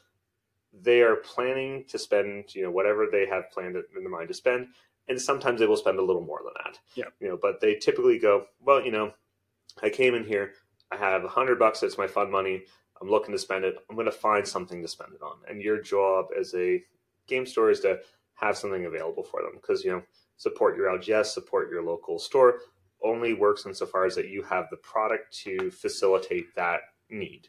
they 0.72 1.02
are 1.02 1.16
planning 1.16 1.84
to 1.86 1.98
spend, 1.98 2.54
you 2.54 2.62
know, 2.62 2.70
whatever 2.70 3.06
they 3.06 3.26
have 3.26 3.50
planned 3.50 3.76
in 3.76 3.84
their 4.02 4.08
mind 4.08 4.28
to 4.28 4.34
spend, 4.34 4.68
and 5.08 5.20
sometimes 5.20 5.60
they 5.60 5.66
will 5.66 5.76
spend 5.76 5.98
a 5.98 6.02
little 6.02 6.22
more 6.22 6.40
than 6.44 6.52
that. 6.64 6.78
Yeah. 6.94 7.06
You 7.20 7.28
know, 7.28 7.36
but 7.40 7.60
they 7.60 7.74
typically 7.74 8.18
go, 8.18 8.46
well, 8.60 8.84
you 8.84 8.92
know, 8.92 9.12
I 9.82 9.90
came 9.90 10.14
in 10.14 10.24
here, 10.24 10.54
I 10.90 10.96
have 10.96 11.24
a 11.24 11.28
hundred 11.28 11.58
bucks. 11.58 11.82
It's 11.82 11.98
my 11.98 12.06
fun 12.06 12.30
money. 12.30 12.64
I'm 13.00 13.08
looking 13.08 13.32
to 13.32 13.38
spend 13.38 13.64
it. 13.64 13.76
I'm 13.88 13.96
going 13.96 14.06
to 14.06 14.12
find 14.12 14.46
something 14.46 14.82
to 14.82 14.88
spend 14.88 15.14
it 15.14 15.22
on. 15.22 15.38
And 15.48 15.62
your 15.62 15.80
job 15.80 16.26
as 16.38 16.54
a 16.54 16.82
game 17.26 17.46
store 17.46 17.70
is 17.70 17.80
to 17.80 18.00
have 18.34 18.56
something 18.58 18.86
available 18.86 19.22
for 19.22 19.42
them 19.42 19.52
because 19.54 19.84
you 19.84 19.90
know 19.92 20.02
support 20.36 20.76
your 20.76 20.88
LGS, 20.98 21.26
support 21.26 21.70
your 21.70 21.82
local 21.82 22.18
store. 22.18 22.60
Only 23.02 23.34
works 23.34 23.66
insofar 23.66 24.04
as 24.04 24.14
that 24.16 24.28
you 24.28 24.42
have 24.42 24.66
the 24.70 24.76
product 24.76 25.36
to 25.44 25.70
facilitate 25.70 26.54
that 26.56 26.80
need. 27.08 27.48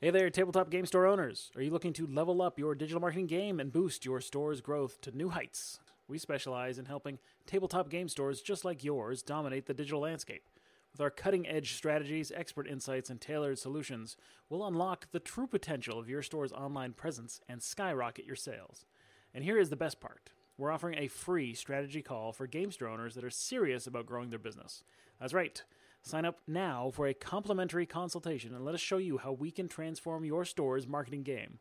Hey 0.00 0.10
there, 0.10 0.30
tabletop 0.30 0.70
game 0.70 0.86
store 0.86 1.06
owners. 1.06 1.50
Are 1.56 1.62
you 1.62 1.70
looking 1.70 1.92
to 1.94 2.06
level 2.06 2.40
up 2.40 2.56
your 2.56 2.76
digital 2.76 3.00
marketing 3.00 3.26
game 3.26 3.58
and 3.58 3.72
boost 3.72 4.04
your 4.04 4.20
store's 4.20 4.60
growth 4.60 5.00
to 5.00 5.10
new 5.10 5.30
heights? 5.30 5.80
We 6.06 6.18
specialize 6.18 6.78
in 6.78 6.84
helping 6.84 7.18
tabletop 7.46 7.90
game 7.90 8.08
stores 8.08 8.40
just 8.40 8.64
like 8.64 8.84
yours 8.84 9.22
dominate 9.22 9.66
the 9.66 9.74
digital 9.74 10.00
landscape. 10.00 10.44
With 10.92 11.00
our 11.00 11.10
cutting 11.10 11.48
edge 11.48 11.74
strategies, 11.74 12.30
expert 12.30 12.68
insights, 12.68 13.10
and 13.10 13.20
tailored 13.20 13.58
solutions, 13.58 14.16
we'll 14.48 14.66
unlock 14.66 15.10
the 15.10 15.20
true 15.20 15.46
potential 15.46 15.98
of 15.98 16.08
your 16.08 16.22
store's 16.22 16.52
online 16.52 16.92
presence 16.92 17.40
and 17.48 17.60
skyrocket 17.60 18.24
your 18.24 18.36
sales. 18.36 18.86
And 19.34 19.42
here 19.42 19.58
is 19.58 19.68
the 19.68 19.76
best 19.76 20.00
part 20.00 20.30
we're 20.58 20.72
offering 20.72 20.98
a 20.98 21.08
free 21.08 21.54
strategy 21.54 22.02
call 22.02 22.32
for 22.32 22.46
game 22.46 22.70
store 22.72 22.88
owners 22.88 23.14
that 23.14 23.24
are 23.24 23.30
serious 23.30 23.86
about 23.86 24.06
growing 24.06 24.30
their 24.30 24.38
business. 24.38 24.82
That's 25.20 25.32
right. 25.32 25.62
Sign 26.02 26.24
up 26.24 26.40
now 26.46 26.90
for 26.92 27.06
a 27.06 27.14
complimentary 27.14 27.86
consultation 27.86 28.54
and 28.54 28.64
let 28.64 28.74
us 28.74 28.80
show 28.80 28.98
you 28.98 29.18
how 29.18 29.32
we 29.32 29.50
can 29.50 29.68
transform 29.68 30.24
your 30.24 30.44
store's 30.44 30.86
marketing 30.86 31.22
game. 31.22 31.58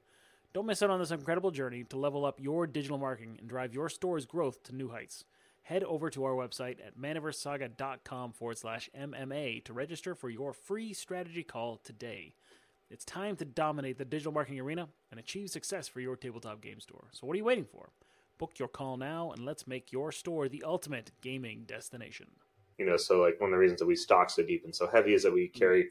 Don't 0.53 0.65
miss 0.65 0.81
out 0.81 0.89
on 0.89 0.99
this 0.99 1.11
incredible 1.11 1.51
journey 1.51 1.83
to 1.85 1.97
level 1.97 2.25
up 2.25 2.39
your 2.39 2.65
digital 2.65 2.97
marketing 2.97 3.37
and 3.39 3.47
drive 3.47 3.73
your 3.73 3.89
store's 3.89 4.25
growth 4.25 4.63
to 4.63 4.75
new 4.75 4.89
heights. 4.89 5.23
Head 5.63 5.83
over 5.83 6.09
to 6.09 6.23
our 6.23 6.31
website 6.31 6.77
at 6.85 6.97
manaversesaga.com 6.97 8.31
forward 8.31 8.57
slash 8.57 8.89
MMA 8.97 9.63
to 9.65 9.73
register 9.73 10.15
for 10.15 10.29
your 10.29 10.53
free 10.53 10.93
strategy 10.93 11.43
call 11.43 11.77
today. 11.83 12.33
It's 12.89 13.03
time 13.03 13.35
to 13.35 13.45
dominate 13.45 13.97
the 13.97 14.05
digital 14.05 14.31
marketing 14.31 14.61
arena 14.61 14.87
and 15.11 15.19
achieve 15.19 15.49
success 15.49 15.87
for 15.87 15.99
your 15.99 16.15
tabletop 16.15 16.61
game 16.61 16.79
store. 16.79 17.09
So, 17.11 17.27
what 17.27 17.33
are 17.33 17.37
you 17.37 17.43
waiting 17.43 17.65
for? 17.65 17.89
Book 18.37 18.59
your 18.59 18.67
call 18.67 18.97
now 18.97 19.31
and 19.31 19.45
let's 19.45 19.67
make 19.67 19.91
your 19.91 20.11
store 20.11 20.47
the 20.47 20.63
ultimate 20.65 21.11
gaming 21.21 21.63
destination. 21.65 22.27
You 22.77 22.85
know, 22.85 22.97
so 22.97 23.21
like 23.21 23.39
one 23.41 23.49
of 23.49 23.53
the 23.53 23.59
reasons 23.59 23.79
that 23.79 23.87
we 23.87 23.95
stock 23.95 24.29
so 24.29 24.43
deep 24.43 24.63
and 24.65 24.75
so 24.75 24.87
heavy 24.87 25.13
is 25.13 25.23
that 25.23 25.33
we 25.33 25.47
mm-hmm. 25.47 25.57
carry 25.57 25.89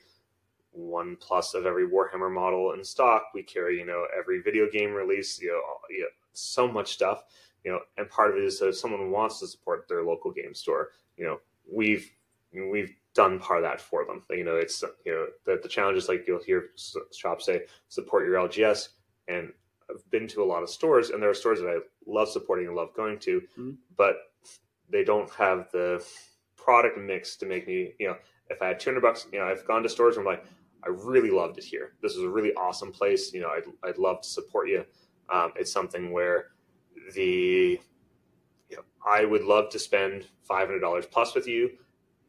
one 0.70 1.16
plus 1.16 1.54
of 1.54 1.66
every 1.66 1.88
Warhammer 1.88 2.32
model 2.32 2.72
in 2.72 2.84
stock. 2.84 3.30
We 3.34 3.42
carry, 3.42 3.78
you 3.78 3.86
know, 3.86 4.06
every 4.16 4.40
video 4.40 4.70
game 4.70 4.92
release, 4.92 5.40
you 5.40 5.48
know, 5.48 5.62
you 5.90 6.02
know, 6.02 6.08
so 6.32 6.68
much 6.68 6.92
stuff, 6.92 7.24
you 7.64 7.72
know, 7.72 7.80
and 7.96 8.08
part 8.10 8.30
of 8.30 8.36
it 8.36 8.44
is 8.44 8.60
that 8.60 8.68
if 8.68 8.76
someone 8.76 9.10
wants 9.10 9.40
to 9.40 9.46
support 9.46 9.88
their 9.88 10.04
local 10.04 10.30
game 10.30 10.54
store, 10.54 10.90
you 11.16 11.24
know, 11.24 11.40
we've 11.70 12.10
we've 12.52 12.94
done 13.14 13.38
part 13.38 13.58
of 13.58 13.64
that 13.64 13.80
for 13.80 14.04
them. 14.04 14.22
You 14.30 14.44
know, 14.44 14.56
it's 14.56 14.84
you 15.04 15.12
know 15.12 15.26
the 15.44 15.60
the 15.62 15.68
challenge 15.68 15.98
is 15.98 16.08
like 16.08 16.26
you'll 16.26 16.42
hear 16.42 16.70
shops 17.12 17.46
say 17.46 17.62
support 17.88 18.26
your 18.26 18.36
LGS, 18.36 18.88
and 19.28 19.52
I've 19.90 20.08
been 20.10 20.26
to 20.28 20.42
a 20.42 20.44
lot 20.44 20.62
of 20.62 20.70
stores, 20.70 21.10
and 21.10 21.22
there 21.22 21.30
are 21.30 21.34
stores 21.34 21.60
that 21.60 21.68
I 21.68 21.78
love 22.06 22.28
supporting 22.28 22.66
and 22.66 22.76
love 22.76 22.94
going 22.94 23.18
to, 23.20 23.40
mm-hmm. 23.40 23.70
but 23.96 24.16
they 24.90 25.04
don't 25.04 25.30
have 25.34 25.68
the 25.72 26.04
product 26.56 26.98
mix 26.98 27.36
to 27.36 27.46
make 27.46 27.66
me, 27.66 27.94
you 27.98 28.08
know, 28.08 28.16
if 28.48 28.60
I 28.62 28.68
had 28.68 28.80
200 28.80 29.00
bucks, 29.00 29.26
you 29.32 29.38
know, 29.38 29.46
I've 29.46 29.66
gone 29.66 29.82
to 29.82 29.88
stores 29.88 30.16
where 30.16 30.26
I'm 30.26 30.32
like, 30.32 30.44
I 30.84 30.88
really 30.88 31.30
loved 31.30 31.58
it 31.58 31.64
here. 31.64 31.92
This 32.02 32.12
is 32.12 32.22
a 32.22 32.28
really 32.28 32.52
awesome 32.54 32.92
place. 32.92 33.32
You 33.32 33.40
know, 33.40 33.48
I'd, 33.48 33.64
I'd 33.88 33.98
love 33.98 34.20
to 34.22 34.28
support 34.28 34.68
you. 34.68 34.84
Um, 35.32 35.52
it's 35.56 35.72
something 35.72 36.12
where 36.12 36.46
the, 37.14 37.80
you 38.70 38.76
know, 38.76 38.82
I 39.04 39.24
would 39.24 39.42
love 39.42 39.70
to 39.70 39.78
spend 39.78 40.26
$500 40.48 41.10
plus 41.10 41.34
with 41.34 41.48
you. 41.48 41.70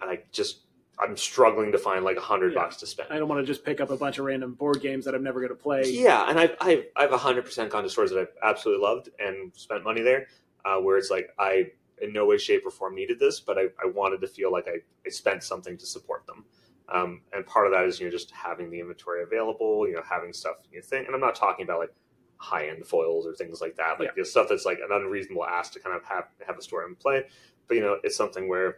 And 0.01 0.09
I 0.09 0.19
just 0.31 0.61
I'm 0.99 1.15
struggling 1.15 1.71
to 1.73 1.77
find 1.77 2.03
like 2.03 2.17
a 2.17 2.21
hundred 2.21 2.53
yeah. 2.53 2.61
bucks 2.61 2.77
to 2.77 2.87
spend. 2.87 3.09
I 3.11 3.19
don't 3.19 3.27
want 3.27 3.41
to 3.41 3.45
just 3.45 3.63
pick 3.63 3.79
up 3.79 3.91
a 3.91 3.97
bunch 3.97 4.17
of 4.17 4.25
random 4.25 4.53
board 4.53 4.81
games 4.81 5.05
that 5.05 5.13
I'm 5.13 5.23
never 5.23 5.39
going 5.39 5.49
to 5.49 5.55
play. 5.55 5.83
Yeah, 5.85 6.29
and 6.29 6.39
I've 6.39 6.55
I've 6.59 6.85
I've 6.95 7.11
hundred 7.11 7.45
percent 7.45 7.71
gone 7.71 7.83
to 7.83 7.89
stores 7.89 8.11
that 8.11 8.19
I've 8.19 8.33
absolutely 8.43 8.83
loved 8.83 9.09
and 9.19 9.51
spent 9.55 9.83
money 9.83 10.01
there, 10.01 10.27
uh, 10.65 10.77
where 10.77 10.97
it's 10.97 11.11
like 11.11 11.29
I 11.37 11.71
in 12.01 12.13
no 12.13 12.25
way, 12.25 12.37
shape, 12.37 12.65
or 12.65 12.71
form 12.71 12.95
needed 12.95 13.19
this, 13.19 13.39
but 13.39 13.57
I, 13.57 13.63
I 13.81 13.87
wanted 13.87 14.21
to 14.21 14.27
feel 14.27 14.51
like 14.51 14.67
I, 14.67 14.77
I 15.05 15.09
spent 15.09 15.43
something 15.43 15.77
to 15.77 15.85
support 15.85 16.25
them. 16.27 16.45
Um, 16.89 17.21
and 17.33 17.45
part 17.45 17.67
of 17.67 17.73
that 17.73 17.83
is 17.85 17.99
you 17.99 18.05
know 18.05 18.11
just 18.11 18.31
having 18.31 18.69
the 18.69 18.79
inventory 18.79 19.23
available, 19.23 19.87
you 19.87 19.93
know, 19.93 20.03
having 20.09 20.33
stuff 20.33 20.55
you 20.71 20.81
think. 20.81 21.05
And 21.05 21.15
I'm 21.15 21.21
not 21.21 21.35
talking 21.35 21.65
about 21.65 21.79
like 21.79 21.93
high 22.37 22.69
end 22.69 22.85
foils 22.85 23.27
or 23.27 23.33
things 23.33 23.61
like 23.61 23.75
that, 23.75 23.99
like 23.99 24.09
yeah. 24.09 24.23
the 24.23 24.25
stuff 24.25 24.47
that's 24.49 24.65
like 24.65 24.79
an 24.79 24.89
unreasonable 24.91 25.45
ask 25.45 25.73
to 25.73 25.79
kind 25.79 25.95
of 25.95 26.03
have 26.05 26.25
have 26.45 26.57
a 26.57 26.61
store 26.61 26.85
and 26.85 26.97
play. 26.97 27.23
But 27.67 27.75
you 27.75 27.81
know, 27.81 27.97
it's 28.03 28.15
something 28.15 28.47
where 28.47 28.77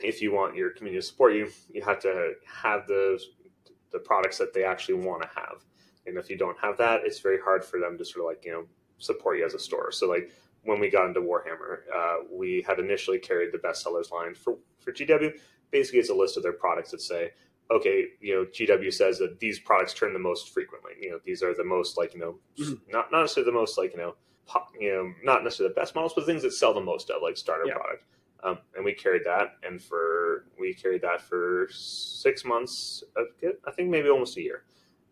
if 0.00 0.20
you 0.20 0.32
want 0.32 0.56
your 0.56 0.70
community 0.70 1.00
to 1.00 1.06
support 1.06 1.34
you, 1.34 1.50
you 1.72 1.82
have 1.82 2.00
to 2.00 2.32
have 2.46 2.86
the 2.86 3.20
the 3.92 3.98
products 4.00 4.38
that 4.38 4.52
they 4.52 4.64
actually 4.64 4.94
want 4.94 5.22
to 5.22 5.28
have. 5.28 5.64
And 6.06 6.18
if 6.18 6.28
you 6.28 6.36
don't 6.36 6.58
have 6.60 6.76
that, 6.78 7.02
it's 7.04 7.20
very 7.20 7.38
hard 7.40 7.64
for 7.64 7.78
them 7.78 7.96
to 7.96 8.04
sort 8.04 8.24
of 8.24 8.26
like 8.26 8.44
you 8.44 8.52
know 8.52 8.64
support 8.98 9.38
you 9.38 9.46
as 9.46 9.54
a 9.54 9.58
store. 9.58 9.92
So 9.92 10.08
like 10.08 10.30
when 10.64 10.80
we 10.80 10.90
got 10.90 11.06
into 11.06 11.20
Warhammer, 11.20 11.80
uh, 11.94 12.16
we 12.30 12.64
had 12.66 12.78
initially 12.78 13.18
carried 13.18 13.52
the 13.52 13.58
bestsellers 13.58 14.10
line 14.10 14.34
for 14.34 14.56
for 14.80 14.92
GW. 14.92 15.32
Basically, 15.70 16.00
it's 16.00 16.10
a 16.10 16.14
list 16.14 16.36
of 16.36 16.42
their 16.42 16.52
products 16.52 16.90
that 16.92 17.00
say, 17.00 17.30
okay, 17.70 18.06
you 18.20 18.34
know, 18.34 18.44
GW 18.44 18.92
says 18.92 19.18
that 19.18 19.40
these 19.40 19.58
products 19.58 19.94
turn 19.94 20.12
the 20.12 20.18
most 20.18 20.50
frequently. 20.52 20.92
You 21.00 21.12
know, 21.12 21.20
these 21.24 21.42
are 21.42 21.54
the 21.54 21.64
most 21.64 21.96
like 21.96 22.14
you 22.14 22.20
know, 22.20 22.38
mm-hmm. 22.58 22.74
not 22.90 23.10
not 23.12 23.22
necessarily 23.22 23.50
the 23.50 23.58
most 23.58 23.78
like 23.78 23.92
you 23.92 23.98
know, 23.98 24.14
pop, 24.46 24.72
you 24.78 24.90
know, 24.90 25.12
not 25.22 25.44
necessarily 25.44 25.72
the 25.74 25.80
best 25.80 25.94
models, 25.94 26.12
but 26.14 26.26
things 26.26 26.42
that 26.42 26.52
sell 26.52 26.74
the 26.74 26.80
most 26.80 27.10
of 27.10 27.22
like 27.22 27.36
starter 27.36 27.66
yeah. 27.66 27.74
product. 27.74 28.04
Um, 28.44 28.58
and 28.76 28.84
we 28.84 28.92
carried 28.92 29.24
that, 29.24 29.56
and 29.62 29.82
for 29.82 30.44
we 30.58 30.74
carried 30.74 31.02
that 31.02 31.22
for 31.22 31.66
six 31.70 32.44
months. 32.44 33.02
I 33.16 33.70
think 33.70 33.90
maybe 33.90 34.10
almost 34.10 34.36
a 34.36 34.42
year. 34.42 34.64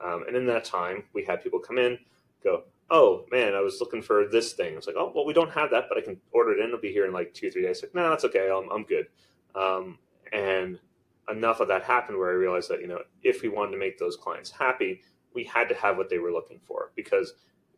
Um, 0.03 0.25
and 0.27 0.37
in 0.37 0.47
that 0.47 0.65
time, 0.65 1.05
we 1.15 1.25
had 1.25 1.43
people 1.43 1.59
come 1.59 1.79
in, 1.79 1.99
go, 2.45 2.65
"Oh 2.91 3.25
man, 3.31 3.55
I 3.55 3.61
was 3.61 3.81
looking 3.81 4.03
for 4.03 4.27
this 4.31 4.53
thing." 4.53 4.75
It's 4.77 4.87
like, 4.87 4.97
"Oh 4.99 5.11
well, 5.15 5.25
we 5.25 5.33
don't 5.33 5.51
have 5.51 5.71
that, 5.71 5.85
but 5.89 5.97
I 5.97 6.03
can 6.03 6.21
order 6.33 6.53
it 6.53 6.59
in. 6.59 6.67
It'll 6.67 6.79
be 6.79 6.93
here 6.93 7.07
in 7.07 7.13
like 7.13 7.33
two, 7.33 7.51
three 7.51 7.63
days." 7.63 7.83
Like, 7.83 7.95
no, 7.95 8.11
that's 8.11 8.25
okay. 8.25 8.51
I'm, 8.51 8.69
I'm 8.71 8.85
good. 8.85 9.07
Um, 9.55 9.99
and 10.33 10.79
enough 11.31 11.61
of 11.61 11.69
that 11.69 11.85
happened 11.85 12.19
where 12.19 12.31
I 12.31 12.35
realized 12.35 12.69
that 12.71 12.81
you 12.81 12.87
know 12.87 13.01
if 13.23 13.43
we 13.43 13.49
wanted 13.49 13.73
to 13.73 13.79
make 13.79 13.99
those 13.99 14.17
clients 14.17 14.51
happy, 14.51 15.01
we 15.35 15.45
had 15.45 15.69
to 15.71 15.75
have 15.77 15.97
what 15.97 16.11
they 16.11 16.19
were 16.19 16.33
looking 16.33 16.61
for 16.67 16.93
because 16.97 17.33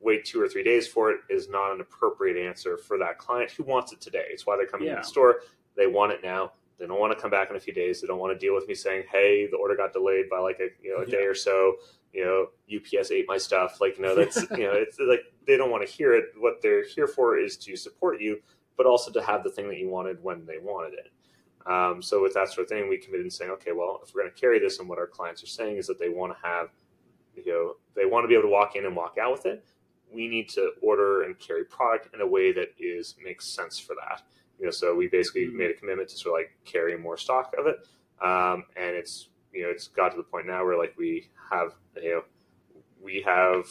wait 0.05 0.25
two 0.25 0.41
or 0.41 0.49
three 0.49 0.63
days 0.63 0.87
for 0.87 1.11
it 1.11 1.21
is 1.31 1.49
not 1.49 1.73
an 1.73 1.81
appropriate 1.81 2.37
answer 2.37 2.77
for 2.77 2.99
that 2.99 3.19
client 3.19 3.51
who 3.51 3.65
wants 3.65 3.93
it 3.93 4.01
today. 4.01 4.27
It's 4.29 4.47
why 4.47 4.57
they're 4.57 4.67
coming 4.67 4.87
yeah. 4.87 4.97
to 4.97 5.01
the 5.01 5.07
store. 5.07 5.41
They 5.77 5.87
want 5.87 6.13
it 6.13 6.21
now. 6.23 6.53
They 6.79 6.87
don't 6.87 7.01
want 7.01 7.17
to 7.17 7.21
come 7.21 7.31
back 7.31 7.51
in 7.51 7.57
a 7.57 7.61
few 7.61 7.73
days. 7.73 8.01
They 8.01 8.07
don't 8.07 8.19
want 8.19 8.39
to 8.39 8.39
deal 8.39 8.55
with 8.55 8.69
me 8.69 8.75
saying, 8.75 9.05
"Hey, 9.11 9.49
the 9.51 9.57
order 9.57 9.77
got 9.77 9.93
delayed 9.93 10.29
by 10.29 10.39
like 10.39 10.61
a 10.61 10.69
you 10.83 10.95
know 10.95 11.03
a 11.03 11.07
yeah. 11.07 11.19
day 11.19 11.25
or 11.25 11.35
so." 11.35 11.77
You 12.13 12.25
know, 12.25 12.77
UPS 12.77 13.11
ate 13.11 13.27
my 13.27 13.39
stuff. 13.39 13.81
Like, 13.81 13.99
no, 13.99 14.15
that's 14.15 14.37
you 14.51 14.65
know, 14.65 14.73
it's 14.73 14.99
like 15.01 15.33
they 15.47 15.57
don't 15.57 15.71
want 15.71 15.87
to 15.87 15.93
hear 15.93 16.15
it. 16.15 16.27
What 16.39 16.61
they're 16.63 16.85
here 16.85 17.07
for 17.07 17.39
is 17.39 17.57
to 17.59 17.77
support 17.77 18.21
you, 18.21 18.41
but 18.77 18.87
also 18.87 19.11
to 19.13 19.23
have 19.23 19.45
the 19.45 19.51
thing 19.51 19.69
that 19.69 19.79
you 19.79 19.89
wanted 19.89 20.23
when 20.23 20.45
they 20.47 20.59
wanted 20.59 20.95
it. 20.95 21.11
Um, 21.71 22.03
so 22.03 22.23
with 22.23 22.35
that 22.35 22.49
sort 22.49 22.65
of 22.65 22.69
thing, 22.69 22.89
we 22.89 22.99
committed 22.99 23.25
and 23.25 23.33
saying, 23.33 23.51
okay, 23.53 23.73
well, 23.73 24.01
if 24.05 24.15
we're 24.15 24.21
going 24.23 24.35
to 24.35 24.39
carry 24.39 24.59
this, 24.59 24.81
and 24.81 24.89
what 24.89 24.99
our 24.99 25.07
clients 25.07 25.43
are 25.43 25.47
saying 25.47 25.79
is 25.79 25.87
that 25.87 25.99
they 25.99 26.11
want 26.11 26.35
to 26.35 26.47
have, 26.47 26.69
you 27.35 27.47
know, 27.47 27.77
they 27.97 28.05
want 28.05 28.25
to 28.25 28.29
be 28.29 28.35
able 28.35 28.43
to 28.43 28.51
walk 28.51 28.77
in 28.77 28.85
and 28.85 28.95
walk 28.95 29.17
out 29.19 29.33
with 29.33 29.47
it 29.47 29.65
we 30.15 30.29
need 30.29 30.49
to 30.51 30.73
order 30.81 31.23
and 31.23 31.39
carry 31.39 31.65
product 31.65 32.15
in 32.15 32.21
a 32.21 32.27
way 32.27 32.53
that 32.53 32.69
is 32.79 33.17
makes 33.23 33.47
sense 33.49 33.79
for 33.79 33.95
that. 33.97 34.23
You 34.59 34.67
know, 34.67 34.71
so 34.71 34.95
we 34.95 35.09
basically 35.09 35.47
mm-hmm. 35.47 35.59
made 35.59 35.71
a 35.71 35.75
commitment 35.75 36.09
to 36.11 36.17
sort 36.17 36.41
of 36.41 36.45
like 36.45 36.57
carry 36.65 36.97
more 36.97 37.17
stock 37.17 37.55
of 37.59 37.67
it, 37.67 37.87
um, 38.23 38.65
and 38.77 38.95
it's 38.95 39.29
you 39.53 39.63
know 39.63 39.69
it's 39.69 39.89
got 39.89 40.11
to 40.11 40.17
the 40.17 40.23
point 40.23 40.47
now 40.47 40.65
where 40.65 40.79
like 40.79 40.95
we 40.97 41.29
have 41.51 41.75
you 42.01 42.11
know 42.11 42.23
we 43.03 43.23
have 43.27 43.67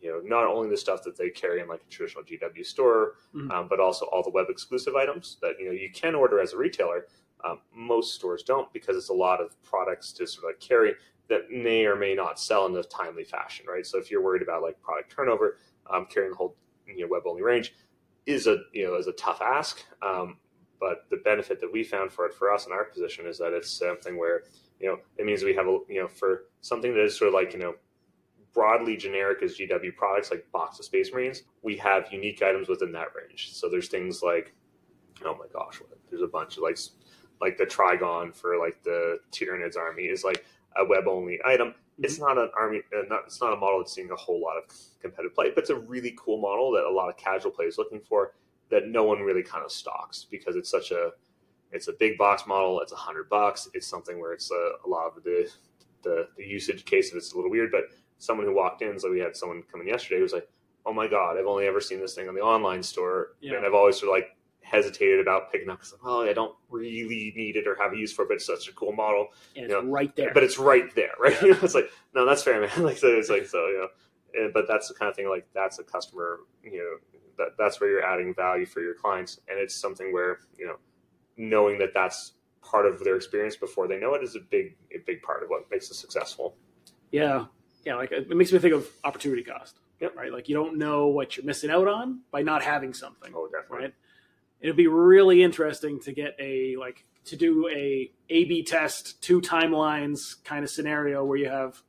you 0.00 0.10
know 0.10 0.20
not 0.24 0.44
only 0.44 0.68
the 0.68 0.76
stuff 0.76 1.02
that 1.04 1.16
they 1.16 1.30
carry 1.30 1.60
in 1.60 1.68
like 1.68 1.82
a 1.86 1.90
traditional 1.90 2.24
GW 2.24 2.66
store, 2.66 3.14
mm-hmm. 3.34 3.50
um, 3.50 3.68
but 3.68 3.80
also 3.80 4.06
all 4.06 4.22
the 4.22 4.30
web 4.30 4.46
exclusive 4.48 4.94
items 4.94 5.38
that 5.42 5.54
you 5.58 5.66
know 5.66 5.72
you 5.72 5.90
can 5.92 6.14
order 6.14 6.40
as 6.40 6.52
a 6.52 6.56
retailer. 6.56 7.06
Um, 7.44 7.60
most 7.72 8.14
stores 8.14 8.42
don't 8.42 8.72
because 8.72 8.96
it's 8.96 9.10
a 9.10 9.14
lot 9.14 9.40
of 9.40 9.62
products 9.62 10.10
to 10.14 10.26
sort 10.26 10.44
of 10.44 10.56
like 10.56 10.60
carry 10.60 10.94
that 11.28 11.50
may 11.50 11.84
or 11.84 11.96
may 11.96 12.14
not 12.14 12.38
sell 12.38 12.66
in 12.66 12.76
a 12.76 12.82
timely 12.84 13.24
fashion, 13.24 13.66
right? 13.68 13.86
So 13.86 13.98
if 13.98 14.10
you're 14.10 14.22
worried 14.22 14.42
about 14.42 14.62
like 14.62 14.80
product 14.80 15.12
turnover, 15.14 15.58
um, 15.92 16.06
carrying 16.06 16.32
the 16.32 16.36
whole 16.36 16.56
you 16.86 17.02
know, 17.02 17.08
web 17.10 17.22
only 17.26 17.42
range 17.42 17.74
is 18.26 18.46
a 18.46 18.58
you 18.72 18.86
know 18.86 18.96
is 18.96 19.06
a 19.06 19.12
tough 19.12 19.40
ask. 19.40 19.84
Um, 20.02 20.38
but 20.78 21.06
the 21.10 21.18
benefit 21.18 21.60
that 21.60 21.72
we 21.72 21.82
found 21.82 22.12
for 22.12 22.26
it 22.26 22.34
for 22.34 22.52
us 22.52 22.66
in 22.66 22.72
our 22.72 22.84
position 22.84 23.26
is 23.26 23.38
that 23.38 23.52
it's 23.52 23.70
something 23.70 24.18
where 24.18 24.42
you 24.80 24.88
know 24.88 24.98
it 25.16 25.24
means 25.24 25.42
we 25.42 25.54
have 25.54 25.66
a 25.66 25.78
you 25.88 26.00
know 26.00 26.08
for 26.08 26.44
something 26.60 26.92
that 26.94 27.02
is 27.02 27.16
sort 27.16 27.28
of 27.28 27.34
like 27.34 27.52
you 27.52 27.58
know 27.58 27.74
broadly 28.52 28.96
generic 28.96 29.42
as 29.42 29.58
GW 29.58 29.94
products 29.96 30.30
like 30.30 30.50
box 30.50 30.78
of 30.78 30.86
Space 30.86 31.12
Marines, 31.12 31.42
we 31.62 31.76
have 31.76 32.10
unique 32.10 32.42
items 32.42 32.68
within 32.68 32.90
that 32.92 33.08
range. 33.14 33.52
So 33.52 33.68
there's 33.68 33.88
things 33.88 34.22
like 34.22 34.54
oh 35.24 35.36
my 35.36 35.46
gosh, 35.52 35.80
there's 36.10 36.22
a 36.22 36.26
bunch 36.26 36.56
of 36.56 36.62
like 36.62 36.78
like 37.40 37.56
the 37.56 37.66
Trygon 37.66 38.34
for 38.34 38.58
like 38.58 38.82
the 38.82 39.18
Tyranids 39.30 39.76
army 39.76 40.04
is 40.04 40.24
like 40.24 40.44
a 40.78 40.84
web 40.84 41.06
only 41.08 41.38
item. 41.44 41.74
It's 41.98 42.18
not 42.18 42.36
an 42.38 42.50
army. 42.56 42.82
Uh, 42.96 43.02
not, 43.08 43.22
it's 43.26 43.40
not 43.40 43.52
a 43.52 43.56
model 43.56 43.78
that's 43.78 43.92
seeing 43.92 44.10
a 44.10 44.16
whole 44.16 44.40
lot 44.40 44.56
of 44.56 44.64
competitive 45.00 45.34
play, 45.34 45.50
but 45.54 45.60
it's 45.62 45.70
a 45.70 45.76
really 45.76 46.14
cool 46.18 46.38
model 46.38 46.70
that 46.72 46.84
a 46.84 46.90
lot 46.90 47.08
of 47.08 47.16
casual 47.16 47.50
players 47.50 47.78
looking 47.78 48.00
for 48.00 48.34
that 48.70 48.88
no 48.88 49.04
one 49.04 49.20
really 49.20 49.42
kind 49.42 49.64
of 49.64 49.70
stocks 49.70 50.26
because 50.30 50.56
it's 50.56 50.70
such 50.70 50.90
a 50.90 51.10
it's 51.72 51.88
a 51.88 51.92
big 51.92 52.16
box 52.16 52.46
model. 52.46 52.80
It's 52.80 52.92
a 52.92 52.96
hundred 52.96 53.28
bucks. 53.28 53.68
It's 53.74 53.86
something 53.86 54.20
where 54.20 54.32
it's 54.32 54.50
a, 54.50 54.72
a 54.84 54.88
lot 54.88 55.12
of 55.16 55.22
the, 55.24 55.50
the, 56.02 56.28
the 56.36 56.44
usage 56.44 56.84
case 56.84 57.10
of 57.10 57.16
it's 57.16 57.32
a 57.32 57.36
little 57.36 57.50
weird. 57.50 57.70
But 57.72 57.84
someone 58.18 58.46
who 58.46 58.54
walked 58.54 58.82
in, 58.82 58.98
so 58.98 59.10
we 59.10 59.18
had 59.18 59.36
someone 59.36 59.62
come 59.70 59.80
in 59.80 59.88
yesterday 59.88 60.16
who 60.16 60.22
was 60.22 60.32
like, 60.32 60.48
"Oh 60.84 60.92
my 60.92 61.08
god, 61.08 61.36
I've 61.38 61.46
only 61.46 61.66
ever 61.66 61.80
seen 61.80 62.00
this 62.00 62.14
thing 62.14 62.28
on 62.28 62.34
the 62.34 62.40
online 62.40 62.82
store, 62.82 63.34
yeah. 63.40 63.56
and 63.56 63.66
I've 63.66 63.74
always 63.74 63.98
sort 63.98 64.10
of 64.10 64.14
like 64.14 64.35
hesitated 64.66 65.20
about 65.20 65.52
picking 65.52 65.70
up 65.70 65.78
because 65.78 65.92
like, 65.92 66.00
oh 66.04 66.22
I 66.22 66.32
don't 66.32 66.54
really 66.70 67.32
need 67.36 67.56
it 67.56 67.68
or 67.68 67.76
have 67.76 67.92
a 67.92 67.96
use 67.96 68.12
for 68.12 68.22
it, 68.22 68.28
but 68.28 68.34
it's 68.34 68.46
such 68.46 68.68
a 68.68 68.72
cool 68.72 68.92
model. 68.92 69.28
And 69.54 69.68
you 69.68 69.68
know, 69.68 69.82
right 69.84 70.14
there. 70.16 70.34
But 70.34 70.42
it's 70.42 70.58
right 70.58 70.92
there, 70.94 71.12
right? 71.20 71.36
Yeah. 71.40 71.54
it's 71.62 71.74
like, 71.74 71.90
no, 72.14 72.26
that's 72.26 72.42
fair, 72.42 72.60
man. 72.60 72.70
like 72.82 72.98
so 72.98 73.08
it's 73.08 73.30
like 73.30 73.46
so, 73.46 73.66
you 73.68 73.78
know. 73.78 73.88
And, 74.34 74.52
but 74.52 74.66
that's 74.68 74.88
the 74.88 74.94
kind 74.94 75.08
of 75.08 75.16
thing 75.16 75.28
like 75.28 75.46
that's 75.54 75.78
a 75.78 75.84
customer, 75.84 76.40
you 76.64 76.78
know, 76.78 77.20
that 77.38 77.56
that's 77.56 77.80
where 77.80 77.90
you're 77.90 78.04
adding 78.04 78.34
value 78.34 78.66
for 78.66 78.80
your 78.80 78.94
clients. 78.94 79.40
And 79.48 79.58
it's 79.58 79.74
something 79.74 80.12
where, 80.12 80.40
you 80.58 80.66
know, 80.66 80.76
knowing 81.36 81.78
that 81.78 81.94
that's 81.94 82.32
part 82.60 82.86
of 82.86 83.04
their 83.04 83.14
experience 83.14 83.54
before 83.54 83.86
they 83.86 83.98
know 83.98 84.14
it 84.14 84.24
is 84.24 84.34
a 84.34 84.40
big 84.40 84.76
a 84.92 84.98
big 85.06 85.22
part 85.22 85.44
of 85.44 85.48
what 85.48 85.70
makes 85.70 85.88
it 85.90 85.94
successful. 85.94 86.56
Yeah. 87.12 87.46
Yeah, 87.84 87.94
like 87.94 88.10
it 88.10 88.28
makes 88.28 88.52
me 88.52 88.58
think 88.58 88.74
of 88.74 88.88
opportunity 89.04 89.44
cost. 89.44 89.78
Yep. 90.00 90.16
Right. 90.16 90.32
Like 90.32 90.48
you 90.48 90.56
don't 90.56 90.76
know 90.76 91.06
what 91.06 91.36
you're 91.36 91.46
missing 91.46 91.70
out 91.70 91.86
on 91.86 92.22
by 92.32 92.42
not 92.42 92.64
having 92.64 92.92
something. 92.92 93.32
Oh, 93.32 93.46
definitely. 93.46 93.84
Right 93.84 93.94
it'd 94.60 94.76
be 94.76 94.86
really 94.86 95.42
interesting 95.42 96.00
to 96.00 96.12
get 96.12 96.36
a 96.38 96.76
like 96.76 97.04
to 97.26 97.36
do 97.36 97.68
a 97.68 98.10
A/B 98.30 98.62
test, 98.62 99.20
two 99.20 99.40
timelines 99.40 100.42
kind 100.44 100.64
of 100.64 100.70
scenario 100.70 101.24
where 101.24 101.38
you 101.38 101.48
have, 101.48 101.82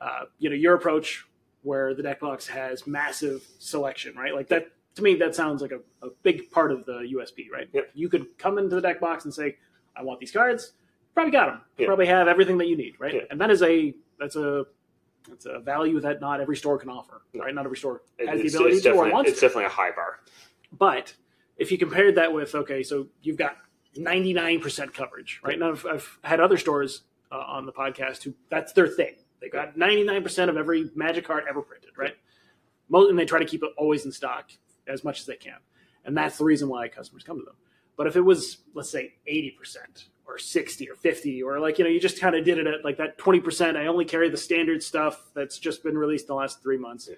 uh, 0.00 0.24
you 0.38 0.50
know, 0.50 0.56
your 0.56 0.74
approach 0.74 1.24
where 1.62 1.94
the 1.94 2.02
deck 2.02 2.20
box 2.20 2.46
has 2.48 2.86
massive 2.86 3.46
selection, 3.58 4.14
right? 4.16 4.34
Like 4.34 4.48
that 4.48 4.68
to 4.96 5.02
me, 5.02 5.14
that 5.16 5.34
sounds 5.34 5.62
like 5.62 5.72
a, 5.72 6.06
a 6.06 6.10
big 6.22 6.50
part 6.50 6.70
of 6.72 6.84
the 6.84 7.14
USP, 7.16 7.50
right? 7.50 7.68
Yep. 7.72 7.90
You 7.94 8.08
could 8.08 8.38
come 8.38 8.58
into 8.58 8.74
the 8.74 8.82
deck 8.82 9.00
box 9.00 9.24
and 9.24 9.32
say, 9.32 9.56
"I 9.96 10.02
want 10.02 10.20
these 10.20 10.32
cards." 10.32 10.72
Probably 11.14 11.32
got 11.32 11.46
them. 11.46 11.60
Yep. 11.78 11.86
Probably 11.86 12.06
have 12.06 12.26
everything 12.26 12.58
that 12.58 12.68
you 12.68 12.76
need, 12.76 12.94
right? 12.98 13.14
Yep. 13.14 13.28
And 13.30 13.40
that 13.40 13.50
is 13.50 13.62
a 13.62 13.94
that's 14.18 14.36
a 14.36 14.64
that's 15.28 15.46
a 15.46 15.60
value 15.60 16.00
that 16.00 16.20
not 16.20 16.40
every 16.40 16.56
store 16.56 16.78
can 16.78 16.88
offer, 16.88 17.22
right? 17.34 17.54
Not 17.54 17.64
every 17.64 17.76
store 17.76 18.02
has 18.18 18.40
it's, 18.40 18.52
the 18.52 18.58
ability 18.58 18.80
to 18.82 18.92
or 18.92 19.10
wants. 19.10 19.30
It's 19.30 19.40
definitely 19.40 19.66
a 19.66 19.70
high 19.70 19.92
bar. 19.92 20.20
But 20.76 21.14
if 21.56 21.70
you 21.70 21.78
compared 21.78 22.16
that 22.16 22.32
with 22.32 22.54
okay, 22.54 22.82
so 22.82 23.08
you've 23.22 23.36
got 23.36 23.56
99% 23.96 24.94
coverage, 24.94 25.40
right? 25.44 25.54
And 25.54 25.64
I've, 25.64 25.86
I've 25.86 26.18
had 26.22 26.40
other 26.40 26.56
stores 26.56 27.02
uh, 27.30 27.36
on 27.36 27.66
the 27.66 27.72
podcast 27.72 28.22
who 28.22 28.34
that's 28.50 28.72
their 28.72 28.86
thing. 28.86 29.14
They 29.40 29.48
got 29.48 29.76
99% 29.76 30.48
of 30.48 30.56
every 30.56 30.90
Magic 30.94 31.24
card 31.26 31.44
ever 31.48 31.62
printed, 31.62 31.90
right? 31.96 32.14
And 32.92 33.18
they 33.18 33.24
try 33.24 33.38
to 33.38 33.44
keep 33.44 33.62
it 33.62 33.70
always 33.76 34.04
in 34.04 34.12
stock 34.12 34.50
as 34.86 35.02
much 35.02 35.20
as 35.20 35.26
they 35.26 35.36
can. 35.36 35.58
And 36.04 36.16
that's 36.16 36.38
the 36.38 36.44
reason 36.44 36.68
why 36.68 36.88
customers 36.88 37.22
come 37.22 37.38
to 37.38 37.44
them. 37.44 37.56
But 37.96 38.06
if 38.06 38.16
it 38.16 38.20
was, 38.20 38.58
let's 38.74 38.90
say, 38.90 39.14
80% 39.30 39.54
or 40.26 40.38
60 40.38 40.90
or 40.90 40.94
50, 40.94 41.42
or 41.42 41.60
like, 41.60 41.78
you 41.78 41.84
know, 41.84 41.90
you 41.90 42.00
just 42.00 42.20
kind 42.20 42.34
of 42.34 42.44
did 42.44 42.58
it 42.58 42.66
at 42.66 42.84
like 42.84 42.96
that 42.98 43.18
20%, 43.18 43.76
I 43.76 43.86
only 43.86 44.04
carry 44.04 44.28
the 44.28 44.36
standard 44.36 44.82
stuff 44.82 45.30
that's 45.34 45.58
just 45.58 45.82
been 45.82 45.96
released 45.98 46.24
in 46.24 46.28
the 46.28 46.34
last 46.34 46.62
three 46.62 46.78
months. 46.78 47.08
Yeah. 47.08 47.16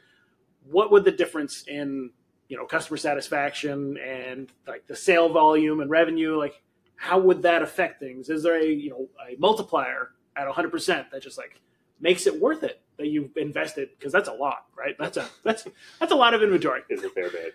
What 0.70 0.90
would 0.92 1.04
the 1.04 1.12
difference 1.12 1.64
in, 1.66 2.10
you 2.48 2.56
know, 2.56 2.66
customer 2.66 2.96
satisfaction 2.96 3.96
and 3.98 4.50
like 4.66 4.86
the 4.86 4.96
sale 4.96 5.28
volume 5.28 5.80
and 5.80 5.90
revenue, 5.90 6.38
like, 6.38 6.62
how 6.96 7.18
would 7.18 7.42
that 7.42 7.62
affect 7.62 8.00
things? 8.00 8.28
Is 8.28 8.42
there 8.42 8.60
a, 8.60 8.66
you 8.66 8.90
know, 8.90 9.08
a 9.28 9.38
multiplier 9.38 10.10
at 10.36 10.46
100% 10.46 11.10
that 11.10 11.22
just 11.22 11.38
like 11.38 11.60
makes 12.00 12.26
it 12.26 12.40
worth 12.40 12.62
it 12.62 12.80
that 12.98 13.08
you've 13.08 13.36
invested? 13.36 13.90
Because 13.98 14.12
that's 14.12 14.28
a 14.28 14.32
lot, 14.32 14.66
right? 14.76 14.94
That's 14.98 15.16
a, 15.16 15.28
that's, 15.42 15.66
that's 15.98 16.12
a 16.12 16.16
lot 16.16 16.34
of 16.34 16.42
inventory. 16.42 16.82
is 16.88 17.02
a 17.02 17.10
fair 17.10 17.30
bit. 17.30 17.54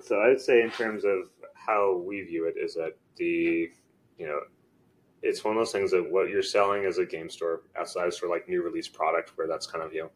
So 0.00 0.20
I'd 0.20 0.40
say 0.40 0.62
in 0.62 0.70
terms 0.70 1.04
of 1.04 1.28
how 1.54 1.96
we 1.96 2.22
view 2.22 2.46
it 2.46 2.58
is 2.58 2.74
that 2.74 2.92
the 3.16 3.70
you 4.18 4.26
know 4.26 4.40
it's 5.22 5.44
one 5.44 5.56
of 5.56 5.60
those 5.60 5.72
things 5.72 5.92
that 5.92 6.10
what 6.10 6.28
you're 6.28 6.42
selling 6.42 6.84
as 6.84 6.98
a 6.98 7.06
game 7.06 7.30
store 7.30 7.62
outside 7.78 8.06
of 8.06 8.14
sort 8.14 8.30
of 8.30 8.30
like 8.30 8.48
new 8.48 8.62
release 8.62 8.88
product 8.88 9.32
where 9.36 9.46
that's 9.46 9.66
kind 9.66 9.84
of 9.84 9.92
you 9.92 10.02
know 10.02 10.10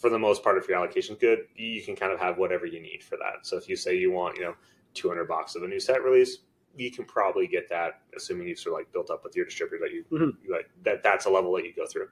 for 0.00 0.10
the 0.10 0.18
most 0.18 0.42
part 0.42 0.58
if 0.58 0.66
your 0.68 0.78
allocation's 0.78 1.18
good 1.18 1.40
you 1.54 1.82
can 1.82 1.94
kind 1.94 2.12
of 2.12 2.18
have 2.18 2.38
whatever 2.38 2.66
you 2.66 2.80
need 2.80 3.02
for 3.04 3.16
that. 3.18 3.46
So 3.46 3.56
if 3.56 3.68
you 3.68 3.76
say 3.76 3.96
you 3.96 4.10
want 4.10 4.36
you 4.36 4.42
know 4.44 4.54
200 4.94 5.26
bucks 5.28 5.54
of 5.54 5.62
a 5.62 5.68
new 5.68 5.78
set 5.78 6.02
release 6.02 6.38
you 6.76 6.90
can 6.90 7.04
probably 7.04 7.46
get 7.46 7.68
that 7.68 8.00
assuming 8.16 8.48
you've 8.48 8.58
sort 8.58 8.72
of 8.74 8.78
like 8.80 8.92
built 8.92 9.10
up 9.10 9.22
with 9.24 9.34
your 9.36 9.44
distributor 9.44 9.84
that 9.84 9.92
you, 9.92 10.04
Mhm. 10.10 10.36
you 10.42 10.52
like 10.52 10.68
that 10.82 11.02
that's 11.02 11.26
a 11.26 11.30
level 11.30 11.52
that 11.54 11.64
you 11.64 11.72
go 11.74 11.86
through. 11.86 12.08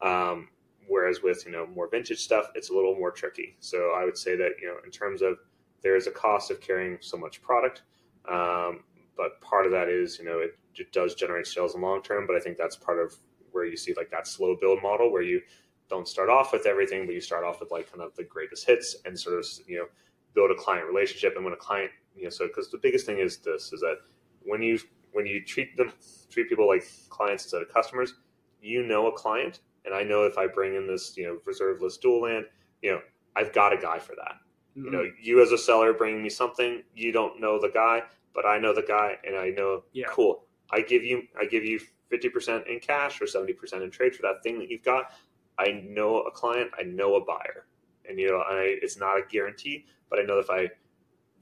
Um, 0.00 0.48
whereas 0.88 1.22
with 1.22 1.44
you 1.46 1.52
know 1.52 1.66
more 1.66 1.88
vintage 1.88 2.20
stuff 2.20 2.46
it's 2.54 2.70
a 2.70 2.74
little 2.74 2.94
more 2.96 3.10
tricky. 3.10 3.56
So 3.60 3.92
i 3.96 4.04
would 4.04 4.16
say 4.18 4.34
that 4.36 4.52
you 4.60 4.66
know 4.68 4.76
in 4.84 4.90
terms 4.90 5.22
of 5.22 5.38
there 5.82 5.96
is 5.96 6.06
a 6.06 6.10
cost 6.10 6.50
of 6.50 6.60
carrying 6.60 6.98
so 7.00 7.16
much 7.16 7.42
product 7.42 7.82
um, 8.28 8.82
but 9.16 9.40
part 9.40 9.66
of 9.66 9.72
that 9.72 9.88
is 9.88 10.18
you 10.18 10.24
know 10.24 10.38
it, 10.38 10.58
it 10.74 10.90
does 10.92 11.14
generate 11.14 11.46
sales 11.46 11.74
in 11.74 11.80
the 11.80 11.86
long 11.86 12.02
term 12.02 12.26
but 12.26 12.34
i 12.36 12.40
think 12.40 12.56
that's 12.56 12.76
part 12.76 12.98
of 12.98 13.14
where 13.52 13.64
you 13.64 13.76
see 13.76 13.94
like 13.96 14.10
that 14.10 14.26
slow 14.26 14.56
build 14.60 14.82
model 14.82 15.10
where 15.12 15.22
you 15.22 15.40
don't 15.88 16.08
start 16.08 16.28
off 16.28 16.52
with 16.52 16.66
everything 16.66 17.06
but 17.06 17.14
you 17.14 17.20
start 17.20 17.44
off 17.44 17.60
with 17.60 17.70
like 17.70 17.90
kind 17.90 18.02
of 18.02 18.14
the 18.16 18.24
greatest 18.24 18.66
hits 18.66 18.96
and 19.04 19.18
sort 19.18 19.38
of 19.38 19.46
you 19.66 19.76
know 19.78 19.86
build 20.34 20.50
a 20.50 20.54
client 20.54 20.86
relationship. 20.86 21.34
And 21.34 21.44
when 21.44 21.54
a 21.54 21.56
client 21.56 21.90
you 22.14 22.24
know 22.24 22.30
so 22.30 22.46
because 22.46 22.70
the 22.70 22.78
biggest 22.78 23.06
thing 23.06 23.18
is 23.18 23.38
this 23.38 23.72
is 23.72 23.80
that 23.80 23.98
when 24.42 24.62
you 24.62 24.78
when 25.12 25.26
you 25.26 25.44
treat 25.44 25.76
them 25.76 25.92
treat 26.30 26.48
people 26.48 26.68
like 26.68 26.84
clients 27.08 27.44
instead 27.44 27.62
of 27.62 27.72
customers 27.72 28.14
you 28.62 28.86
know 28.86 29.08
a 29.08 29.12
client. 29.12 29.60
And 29.84 29.94
i 29.94 30.02
know 30.02 30.24
if 30.24 30.36
i 30.36 30.46
bring 30.46 30.74
in 30.74 30.86
this 30.86 31.16
you 31.16 31.24
know 31.24 31.38
reserve 31.44 31.80
list 31.80 32.02
dual 32.02 32.22
land 32.22 32.46
you 32.82 32.90
know 32.92 33.00
i've 33.36 33.52
got 33.52 33.72
a 33.72 33.76
guy 33.76 33.98
for 33.98 34.14
that. 34.16 34.34
You 34.74 34.90
know 34.90 34.98
mm-hmm. 34.98 35.16
you 35.22 35.42
as 35.42 35.52
a 35.52 35.58
seller 35.58 35.92
bringing 35.94 36.22
me 36.22 36.28
something 36.28 36.82
you 36.94 37.12
don't 37.12 37.40
know 37.40 37.58
the 37.60 37.70
guy 37.72 38.02
but 38.34 38.44
i 38.44 38.58
know 38.58 38.74
the 38.74 38.82
guy 38.82 39.16
and 39.24 39.36
i 39.36 39.48
know 39.50 39.84
Yeah. 39.92 40.06
cool. 40.10 40.44
I 40.70 40.80
give 40.80 41.02
you 41.04 41.22
i 41.40 41.46
give 41.46 41.64
you 41.64 41.80
50% 42.12 42.68
in 42.68 42.78
cash 42.80 43.20
or 43.20 43.24
70% 43.24 43.82
in 43.82 43.90
trade 43.90 44.14
for 44.14 44.22
that 44.22 44.42
thing 44.42 44.58
that 44.58 44.70
you've 44.70 44.84
got 44.84 45.10
i 45.58 45.82
know 45.88 46.20
a 46.20 46.30
client 46.30 46.70
i 46.78 46.82
know 46.82 47.16
a 47.16 47.24
buyer. 47.24 47.66
And 48.08 48.18
you 48.18 48.28
know 48.28 48.38
I, 48.38 48.78
it's 48.82 48.96
not 48.96 49.18
a 49.18 49.22
guarantee 49.28 49.86
but 50.10 50.18
i 50.18 50.22
know 50.22 50.38
if 50.38 50.50
i 50.50 50.68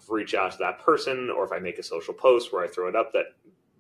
reach 0.09 0.35
out 0.35 0.53
to 0.53 0.59
that 0.59 0.81
person 0.81 1.31
or 1.31 1.45
if 1.45 1.53
i 1.53 1.59
make 1.59 1.79
a 1.79 1.83
social 1.83 2.15
post 2.15 2.53
where 2.53 2.65
i 2.65 2.69
throw 2.69 2.89
it 2.89 2.97
up 2.97 3.13
that 3.13 3.27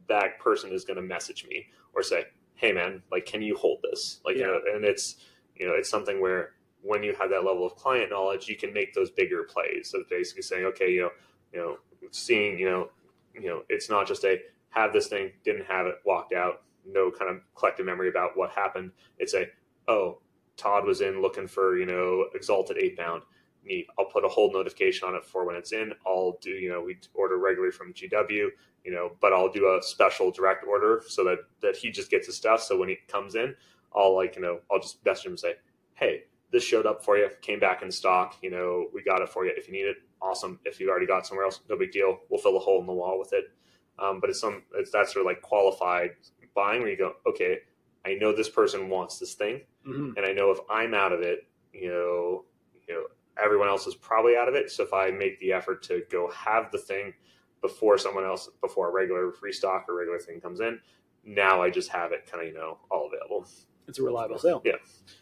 that 0.08 0.38
person 0.38 0.72
is 0.72 0.84
going 0.84 0.96
to 0.96 1.02
message 1.02 1.46
me 1.48 1.66
or 1.94 2.02
say 2.02 2.24
hey 2.54 2.72
man 2.72 3.02
like 3.10 3.26
can 3.26 3.42
you 3.42 3.56
hold 3.56 3.80
this? 3.82 4.20
Like 4.24 4.36
you 4.36 4.42
know 4.42 4.60
and 4.74 4.84
it's 4.84 5.16
you 5.56 5.66
know 5.66 5.74
it's 5.74 5.90
something 5.90 6.20
where 6.20 6.52
when 6.82 7.02
you 7.02 7.14
have 7.18 7.30
that 7.30 7.44
level 7.44 7.64
of 7.64 7.76
client 7.76 8.10
knowledge 8.10 8.48
you 8.48 8.56
can 8.56 8.72
make 8.72 8.92
those 8.92 9.10
bigger 9.10 9.44
plays 9.44 9.90
so 9.90 10.02
basically 10.10 10.42
saying 10.42 10.64
okay 10.66 10.90
you 10.90 11.02
know 11.02 11.10
you 11.52 11.58
know 11.58 11.76
seeing 12.10 12.58
you 12.58 12.68
know 12.68 12.90
you 13.34 13.48
know 13.48 13.62
it's 13.68 13.88
not 13.88 14.06
just 14.06 14.24
a 14.24 14.38
have 14.68 14.92
this 14.92 15.06
thing 15.06 15.32
didn't 15.44 15.64
have 15.64 15.86
it 15.86 15.96
walked 16.04 16.34
out 16.34 16.64
no 16.86 17.10
kind 17.10 17.30
of 17.30 17.40
collective 17.54 17.86
memory 17.86 18.08
about 18.08 18.36
what 18.36 18.50
happened. 18.50 18.92
It's 19.18 19.34
a 19.34 19.46
oh 19.88 20.18
todd 20.56 20.84
was 20.84 21.00
in 21.00 21.20
looking 21.22 21.46
for 21.46 21.78
you 21.78 21.86
know 21.86 22.26
Exalted 22.34 22.76
Eightbound. 22.76 23.22
Neat 23.64 23.86
i'll 23.98 24.04
put 24.04 24.24
a 24.24 24.28
hold 24.28 24.52
notification 24.52 25.08
on 25.08 25.14
it 25.14 25.24
for 25.24 25.46
when 25.46 25.56
it's 25.56 25.72
in. 25.72 25.92
I'll 26.06 26.38
do 26.40 26.50
you 26.50 26.68
know 26.68 26.82
we 26.82 26.98
order 27.14 27.38
regularly 27.38 27.72
from 27.72 27.94
gw 27.94 28.48
you 28.84 28.92
know 28.92 29.12
but 29.20 29.32
i'll 29.32 29.50
do 29.50 29.66
a 29.68 29.82
special 29.82 30.30
direct 30.30 30.66
order 30.66 31.02
so 31.08 31.24
that 31.24 31.38
that 31.62 31.76
he 31.76 31.90
just 31.90 32.10
gets 32.10 32.26
his 32.26 32.36
stuff. 32.36 32.62
So 32.62 32.78
when 32.78 32.88
he 32.88 32.98
comes 33.08 33.34
in 33.34 33.54
i'll 33.96 34.14
like 34.14 34.36
you 34.36 34.42
know 34.42 34.58
i'll 34.70 34.80
just 34.80 35.04
message 35.04 35.26
him 35.26 35.32
and 35.32 35.40
say 35.40 35.54
hey 35.94 36.24
this 36.52 36.62
showed 36.62 36.86
up 36.86 37.04
for 37.04 37.16
you 37.16 37.28
came 37.42 37.58
back 37.58 37.82
in 37.82 37.90
stock 37.90 38.36
you 38.42 38.50
know 38.50 38.86
we 38.94 39.02
got 39.02 39.22
it 39.22 39.28
for 39.28 39.44
you 39.44 39.52
if 39.56 39.66
you 39.66 39.72
need 39.72 39.86
it. 39.86 39.96
Awesome. 40.22 40.58
If 40.64 40.80
you 40.80 40.88
already 40.88 41.06
got 41.06 41.26
somewhere 41.26 41.44
else 41.44 41.60
no 41.68 41.76
big 41.76 41.92
deal. 41.92 42.20
We'll 42.30 42.40
fill 42.40 42.56
a 42.56 42.60
hole 42.60 42.80
in 42.80 42.86
the 42.86 42.94
wall 42.94 43.18
with 43.18 43.32
it. 43.34 43.44
Um, 43.98 44.20
but 44.20 44.30
it's 44.30 44.40
some 44.40 44.62
it's 44.74 44.90
that 44.92 45.08
sort 45.08 45.24
of 45.24 45.26
like 45.26 45.42
qualified 45.42 46.10
buying 46.54 46.80
where 46.82 46.90
you 46.90 46.96
go 46.96 47.14
okay 47.26 47.58
i 48.04 48.14
know 48.14 48.32
this 48.34 48.48
person 48.48 48.88
wants 48.88 49.18
this 49.18 49.34
thing 49.34 49.60
Mhm. 49.86 50.16
and 50.16 50.24
I 50.26 50.32
know 50.32 50.50
if 50.50 50.58
I'm 50.70 50.94
out 50.94 51.12
of 51.12 51.20
it, 51.20 51.46
you 51.74 51.88
know, 51.90 52.44
you 52.88 52.94
know, 52.94 53.04
everyone 53.42 53.68
else 53.68 53.86
is 53.86 53.94
probably 53.94 54.34
out 54.34 54.48
of 54.48 54.54
it. 54.54 54.70
So 54.70 54.82
if 54.82 54.94
I 54.94 55.10
make 55.10 55.38
the 55.40 55.52
effort 55.52 55.82
to 55.84 56.02
go 56.08 56.30
have 56.30 56.70
the 56.72 56.78
thing 56.78 57.12
before 57.60 57.98
someone 57.98 58.24
else, 58.24 58.48
before 58.62 58.88
a 58.88 58.92
regular 58.92 59.30
restock 59.42 59.84
or 59.88 59.94
regular 59.94 60.18
thing 60.18 60.40
comes 60.40 60.60
in, 60.60 60.80
now 61.22 61.60
I 61.60 61.68
just 61.68 61.90
have 61.90 62.12
it 62.12 62.24
kind 62.30 62.42
of, 62.42 62.48
you 62.48 62.54
know, 62.54 62.78
all 62.90 63.06
available. 63.12 63.46
It's 63.86 63.98
a 63.98 64.02
reliable 64.02 64.38
sale. 64.38 64.62
Yeah. 64.64 64.76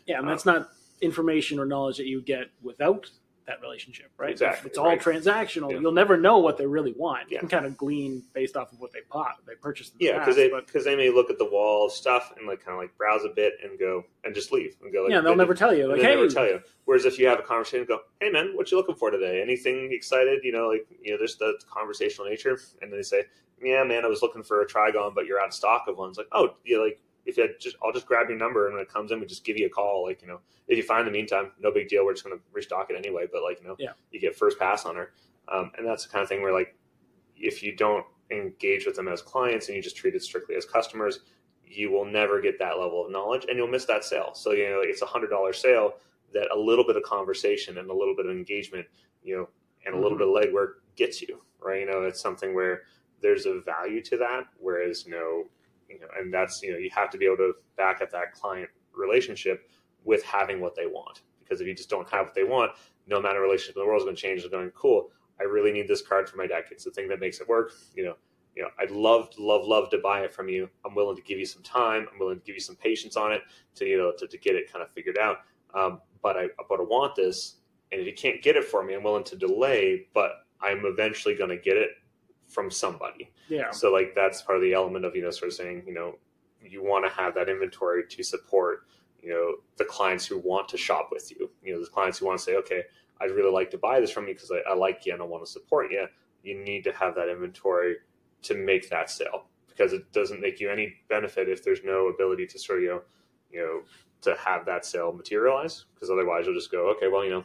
Yeah, 0.06 0.20
and 0.20 0.28
that's 0.28 0.46
not 0.46 0.68
information 1.00 1.58
or 1.58 1.66
knowledge 1.66 1.96
that 1.96 2.06
you 2.06 2.20
get 2.22 2.50
without 2.62 3.10
that 3.46 3.60
relationship, 3.60 4.10
right? 4.16 4.30
Exactly, 4.30 4.60
If 4.60 4.66
it's 4.66 4.78
all 4.78 4.86
right. 4.86 5.00
transactional. 5.00 5.72
Yeah. 5.72 5.80
You'll 5.80 5.92
never 5.92 6.16
know 6.16 6.38
what 6.38 6.56
they 6.56 6.66
really 6.66 6.92
want. 6.92 7.28
Yeah. 7.28 7.36
You 7.36 7.38
can 7.40 7.48
kind 7.48 7.66
of 7.66 7.76
glean 7.76 8.22
based 8.32 8.56
off 8.56 8.72
of 8.72 8.80
what 8.80 8.92
they 8.92 9.00
bought, 9.10 9.36
they 9.46 9.54
purchased. 9.54 9.94
Yeah, 9.98 10.18
because 10.18 10.36
they 10.36 10.48
because 10.48 10.84
they 10.84 10.96
may 10.96 11.10
look 11.10 11.30
at 11.30 11.38
the 11.38 11.44
wall 11.44 11.86
of 11.86 11.92
stuff 11.92 12.32
and 12.38 12.46
like 12.46 12.64
kind 12.64 12.74
of 12.74 12.80
like 12.80 12.96
browse 12.96 13.24
a 13.24 13.30
bit 13.34 13.54
and 13.62 13.78
go 13.78 14.04
and 14.24 14.34
just 14.34 14.52
leave 14.52 14.76
and 14.82 14.92
go. 14.92 15.02
Like, 15.02 15.10
yeah, 15.12 15.20
they'll 15.20 15.32
they- 15.32 15.38
never 15.38 15.54
tell 15.54 15.74
you. 15.74 15.86
Like, 15.88 15.98
they 16.00 16.06
hey, 16.06 16.14
never 16.14 16.28
tell 16.28 16.46
you. 16.46 16.60
Whereas 16.84 17.04
if 17.04 17.18
you 17.18 17.26
have 17.28 17.38
a 17.38 17.42
conversation, 17.42 17.80
and 17.80 17.88
go, 17.88 18.00
"Hey 18.20 18.30
man, 18.30 18.52
what 18.56 18.70
you 18.70 18.76
looking 18.76 18.96
for 18.96 19.10
today? 19.10 19.40
Anything 19.42 19.90
excited?" 19.92 20.40
You 20.44 20.52
know, 20.52 20.68
like 20.68 20.86
you 21.00 21.12
know, 21.12 21.18
there's 21.18 21.36
the 21.36 21.58
conversational 21.70 22.28
nature, 22.28 22.58
and 22.80 22.90
then 22.92 22.98
they 22.98 23.02
say, 23.04 23.24
"Yeah, 23.62 23.84
man, 23.84 24.04
I 24.04 24.08
was 24.08 24.22
looking 24.22 24.42
for 24.42 24.62
a 24.62 24.66
Trygon, 24.66 25.14
but 25.14 25.26
you're 25.26 25.40
out 25.40 25.48
of 25.48 25.54
stock 25.54 25.84
of 25.88 25.96
one." 25.98 26.08
It's 26.10 26.18
like, 26.18 26.28
"Oh, 26.32 26.56
yeah, 26.64 26.78
like 26.78 27.00
if 27.24 27.36
you 27.36 27.44
had 27.44 27.52
just, 27.60 27.76
I'll 27.84 27.92
just 27.92 28.06
grab 28.06 28.28
your 28.28 28.38
number, 28.38 28.66
and 28.66 28.74
when 28.74 28.82
it 28.82 28.92
comes 28.92 29.12
in, 29.12 29.20
we 29.20 29.26
just 29.26 29.44
give 29.44 29.56
you 29.56 29.66
a 29.66 29.70
call. 29.70 30.04
Like 30.04 30.22
you 30.22 30.28
know, 30.28 30.40
if 30.68 30.76
you 30.76 30.82
find 30.82 31.06
in 31.06 31.12
the 31.12 31.18
meantime, 31.18 31.52
no 31.60 31.70
big 31.72 31.88
deal. 31.88 32.04
We're 32.04 32.14
just 32.14 32.24
going 32.24 32.36
to 32.36 32.42
restock 32.52 32.90
it 32.90 32.96
anyway. 32.96 33.26
But 33.30 33.42
like 33.42 33.60
you 33.60 33.68
know, 33.68 33.76
Yeah. 33.78 33.92
you 34.10 34.20
get 34.20 34.34
first 34.36 34.58
pass 34.58 34.84
on 34.84 34.96
her, 34.96 35.12
um, 35.48 35.70
and 35.76 35.86
that's 35.86 36.04
the 36.04 36.10
kind 36.12 36.22
of 36.22 36.28
thing 36.28 36.42
where 36.42 36.52
like 36.52 36.76
if 37.36 37.62
you 37.62 37.74
don't 37.74 38.04
engage 38.30 38.86
with 38.86 38.96
them 38.96 39.08
as 39.08 39.20
clients 39.20 39.68
and 39.68 39.76
you 39.76 39.82
just 39.82 39.96
treat 39.96 40.14
it 40.14 40.22
strictly 40.22 40.54
as 40.54 40.64
customers, 40.64 41.20
you 41.66 41.90
will 41.90 42.04
never 42.04 42.40
get 42.40 42.58
that 42.58 42.78
level 42.78 43.04
of 43.04 43.10
knowledge 43.10 43.46
and 43.48 43.56
you'll 43.58 43.66
miss 43.68 43.84
that 43.86 44.04
sale. 44.04 44.30
So, 44.34 44.52
you 44.52 44.64
know, 44.70 44.80
it's 44.82 45.02
a 45.02 45.06
hundred 45.06 45.28
dollar 45.28 45.52
sale 45.52 45.94
that 46.32 46.48
a 46.54 46.58
little 46.58 46.86
bit 46.86 46.96
of 46.96 47.02
conversation 47.02 47.78
and 47.78 47.90
a 47.90 47.94
little 47.94 48.14
bit 48.16 48.26
of 48.26 48.32
engagement, 48.32 48.86
you 49.22 49.36
know, 49.36 49.48
and 49.84 49.94
a 49.94 49.98
little 49.98 50.16
bit 50.16 50.28
of 50.28 50.34
legwork 50.34 50.74
gets 50.96 51.20
you, 51.20 51.42
right? 51.60 51.80
You 51.80 51.86
know, 51.86 52.02
it's 52.02 52.20
something 52.20 52.54
where 52.54 52.82
there's 53.20 53.44
a 53.46 53.60
value 53.60 54.00
to 54.02 54.16
that. 54.18 54.44
Whereas, 54.58 55.04
you 55.04 55.12
know, 55.12 55.44
you 55.92 56.00
know, 56.00 56.06
and 56.18 56.32
that's, 56.32 56.62
you 56.62 56.72
know, 56.72 56.78
you 56.78 56.90
have 56.94 57.10
to 57.10 57.18
be 57.18 57.26
able 57.26 57.36
to 57.36 57.52
back 57.76 58.00
up 58.00 58.10
that 58.10 58.32
client 58.32 58.68
relationship 58.94 59.68
with 60.04 60.22
having 60.24 60.60
what 60.60 60.74
they 60.74 60.86
want. 60.86 61.22
Because 61.40 61.60
if 61.60 61.66
you 61.66 61.74
just 61.74 61.90
don't 61.90 62.08
have 62.10 62.26
what 62.26 62.34
they 62.34 62.44
want, 62.44 62.72
no 63.06 63.18
of 63.18 63.24
relationship 63.24 63.76
in 63.76 63.82
the 63.82 63.86
world 63.86 64.00
is 64.00 64.04
going 64.04 64.16
to 64.16 64.22
change. 64.22 64.42
They're 64.42 64.50
going, 64.50 64.70
cool, 64.70 65.10
I 65.40 65.44
really 65.44 65.72
need 65.72 65.88
this 65.88 66.02
card 66.02 66.28
for 66.28 66.36
my 66.36 66.46
deck. 66.46 66.66
It's 66.70 66.84
the 66.84 66.90
thing 66.90 67.08
that 67.08 67.20
makes 67.20 67.40
it 67.40 67.48
work. 67.48 67.72
You 67.94 68.04
know, 68.04 68.14
you 68.54 68.62
know, 68.62 68.68
I'd 68.78 68.90
love, 68.90 69.30
love, 69.38 69.66
love 69.66 69.90
to 69.90 69.98
buy 69.98 70.20
it 70.20 70.32
from 70.32 70.48
you. 70.48 70.68
I'm 70.84 70.94
willing 70.94 71.16
to 71.16 71.22
give 71.22 71.38
you 71.38 71.46
some 71.46 71.62
time. 71.62 72.06
I'm 72.12 72.18
willing 72.18 72.38
to 72.38 72.44
give 72.44 72.54
you 72.54 72.60
some 72.60 72.76
patience 72.76 73.16
on 73.16 73.32
it 73.32 73.42
to, 73.76 73.86
you 73.86 73.98
know, 73.98 74.12
to, 74.18 74.26
to 74.26 74.38
get 74.38 74.54
it 74.54 74.72
kind 74.72 74.82
of 74.82 74.90
figured 74.92 75.18
out. 75.18 75.38
Um, 75.74 76.00
but 76.22 76.36
I, 76.36 76.48
but 76.68 76.78
I 76.78 76.82
want 76.82 77.16
this, 77.16 77.56
and 77.90 78.00
if 78.00 78.06
you 78.06 78.12
can't 78.14 78.42
get 78.42 78.56
it 78.56 78.64
for 78.64 78.84
me, 78.84 78.94
I'm 78.94 79.02
willing 79.02 79.24
to 79.24 79.36
delay. 79.36 80.06
But 80.14 80.32
I'm 80.60 80.82
eventually 80.84 81.34
going 81.34 81.50
to 81.50 81.56
get 81.56 81.76
it 81.76 81.90
from 82.52 82.70
somebody. 82.70 83.30
yeah, 83.48 83.70
So 83.70 83.92
like 83.92 84.14
that's 84.14 84.42
part 84.42 84.56
of 84.56 84.62
the 84.62 84.74
element 84.74 85.04
of 85.04 85.16
you 85.16 85.22
know 85.22 85.30
sort 85.30 85.48
of 85.48 85.54
saying 85.54 85.84
you 85.86 85.94
know 85.94 86.16
you 86.60 86.82
want 86.82 87.04
to 87.04 87.10
have 87.10 87.34
that 87.34 87.48
inventory 87.48 88.04
to 88.08 88.22
support 88.22 88.86
you 89.22 89.30
know 89.30 89.56
the 89.76 89.84
clients 89.84 90.26
who 90.26 90.38
want 90.38 90.68
to 90.68 90.76
shop 90.76 91.08
with 91.10 91.30
you. 91.30 91.50
You 91.62 91.74
know 91.74 91.80
the 91.80 91.90
clients 91.90 92.18
who 92.18 92.26
want 92.26 92.38
to 92.38 92.44
say 92.44 92.56
okay 92.56 92.82
I'd 93.20 93.30
really 93.30 93.52
like 93.52 93.70
to 93.70 93.78
buy 93.78 94.00
this 94.00 94.10
from 94.10 94.26
you 94.26 94.34
because 94.34 94.50
I, 94.50 94.70
I 94.70 94.74
like 94.74 95.06
you 95.06 95.12
and 95.12 95.22
I 95.22 95.24
want 95.24 95.44
to 95.44 95.50
support 95.50 95.90
you. 95.90 96.06
You 96.42 96.58
need 96.58 96.82
to 96.84 96.92
have 96.92 97.14
that 97.14 97.28
inventory 97.28 97.96
to 98.42 98.54
make 98.54 98.90
that 98.90 99.10
sale 99.10 99.44
because 99.68 99.92
it 99.92 100.12
doesn't 100.12 100.40
make 100.40 100.60
you 100.60 100.70
any 100.70 100.94
benefit 101.08 101.48
if 101.48 101.62
there's 101.62 101.84
no 101.84 102.08
ability 102.08 102.46
to 102.48 102.58
sort 102.58 102.78
of 102.78 102.82
you 102.84 102.90
know 102.90 103.02
you 103.50 103.60
know 103.60 103.82
to 104.22 104.36
have 104.36 104.64
that 104.66 104.84
sale 104.84 105.12
materialize 105.12 105.84
because 105.94 106.10
otherwise 106.10 106.46
you'll 106.46 106.54
just 106.54 106.70
go 106.70 106.90
okay 106.90 107.08
well 107.08 107.24
you 107.24 107.30
know 107.30 107.44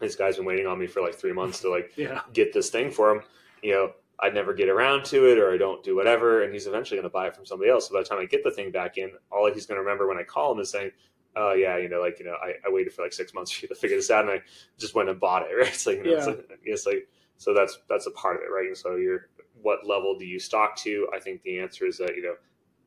this 0.00 0.14
guy's 0.14 0.36
been 0.36 0.44
waiting 0.44 0.66
on 0.66 0.78
me 0.78 0.86
for 0.86 1.00
like 1.00 1.14
three 1.14 1.32
months 1.32 1.60
to 1.60 1.70
like 1.70 1.92
yeah, 1.96 2.20
get 2.32 2.52
this 2.52 2.70
thing 2.70 2.90
for 2.90 3.10
him. 3.10 3.22
You 3.62 3.72
know, 3.72 3.92
I 4.20 4.30
never 4.30 4.52
get 4.52 4.68
around 4.68 5.04
to 5.06 5.26
it 5.26 5.38
or 5.38 5.52
I 5.52 5.56
don't 5.56 5.82
do 5.84 5.94
whatever, 5.94 6.42
and 6.42 6.52
he's 6.52 6.66
eventually 6.66 6.96
going 6.98 7.08
to 7.08 7.12
buy 7.12 7.28
it 7.28 7.36
from 7.36 7.46
somebody 7.46 7.70
else. 7.70 7.88
So 7.88 7.94
by 7.94 8.00
the 8.00 8.08
time 8.08 8.18
I 8.18 8.24
get 8.24 8.42
the 8.42 8.50
thing 8.50 8.72
back 8.72 8.98
in, 8.98 9.12
all 9.30 9.52
he's 9.52 9.66
going 9.66 9.76
to 9.76 9.82
remember 9.82 10.08
when 10.08 10.18
I 10.18 10.24
call 10.24 10.52
him 10.52 10.60
is 10.60 10.70
saying, 10.70 10.90
"Oh 11.36 11.52
yeah, 11.52 11.76
you 11.78 11.88
know, 11.88 12.00
like 12.00 12.18
you 12.18 12.24
know, 12.24 12.36
I, 12.42 12.54
I 12.66 12.70
waited 12.70 12.92
for 12.92 13.02
like 13.02 13.12
six 13.12 13.32
months 13.32 13.52
for 13.52 13.62
you 13.62 13.68
to 13.68 13.74
figure 13.74 13.96
this 13.96 14.10
out, 14.10 14.24
and 14.24 14.32
I 14.32 14.42
just 14.76 14.94
went 14.94 15.08
and 15.08 15.20
bought 15.20 15.42
it." 15.42 15.48
Right? 15.56 15.68
It's 15.68 15.86
like, 15.86 15.98
you 15.98 16.04
know, 16.04 16.10
Yeah. 16.10 16.18
it's, 16.18 16.26
like 16.26 16.60
it's 16.64 16.86
like 16.86 17.08
so 17.36 17.54
that's 17.54 17.78
that's 17.88 18.06
a 18.06 18.10
part 18.12 18.36
of 18.36 18.42
it, 18.42 18.52
right? 18.52 18.66
And 18.66 18.76
so 18.76 18.96
you're 18.96 19.28
what 19.62 19.86
level 19.86 20.16
do 20.18 20.24
you 20.24 20.38
stock 20.38 20.76
to? 20.78 21.08
I 21.14 21.20
think 21.20 21.42
the 21.42 21.58
answer 21.60 21.86
is 21.86 21.98
that 21.98 22.16
you 22.16 22.22
know 22.22 22.34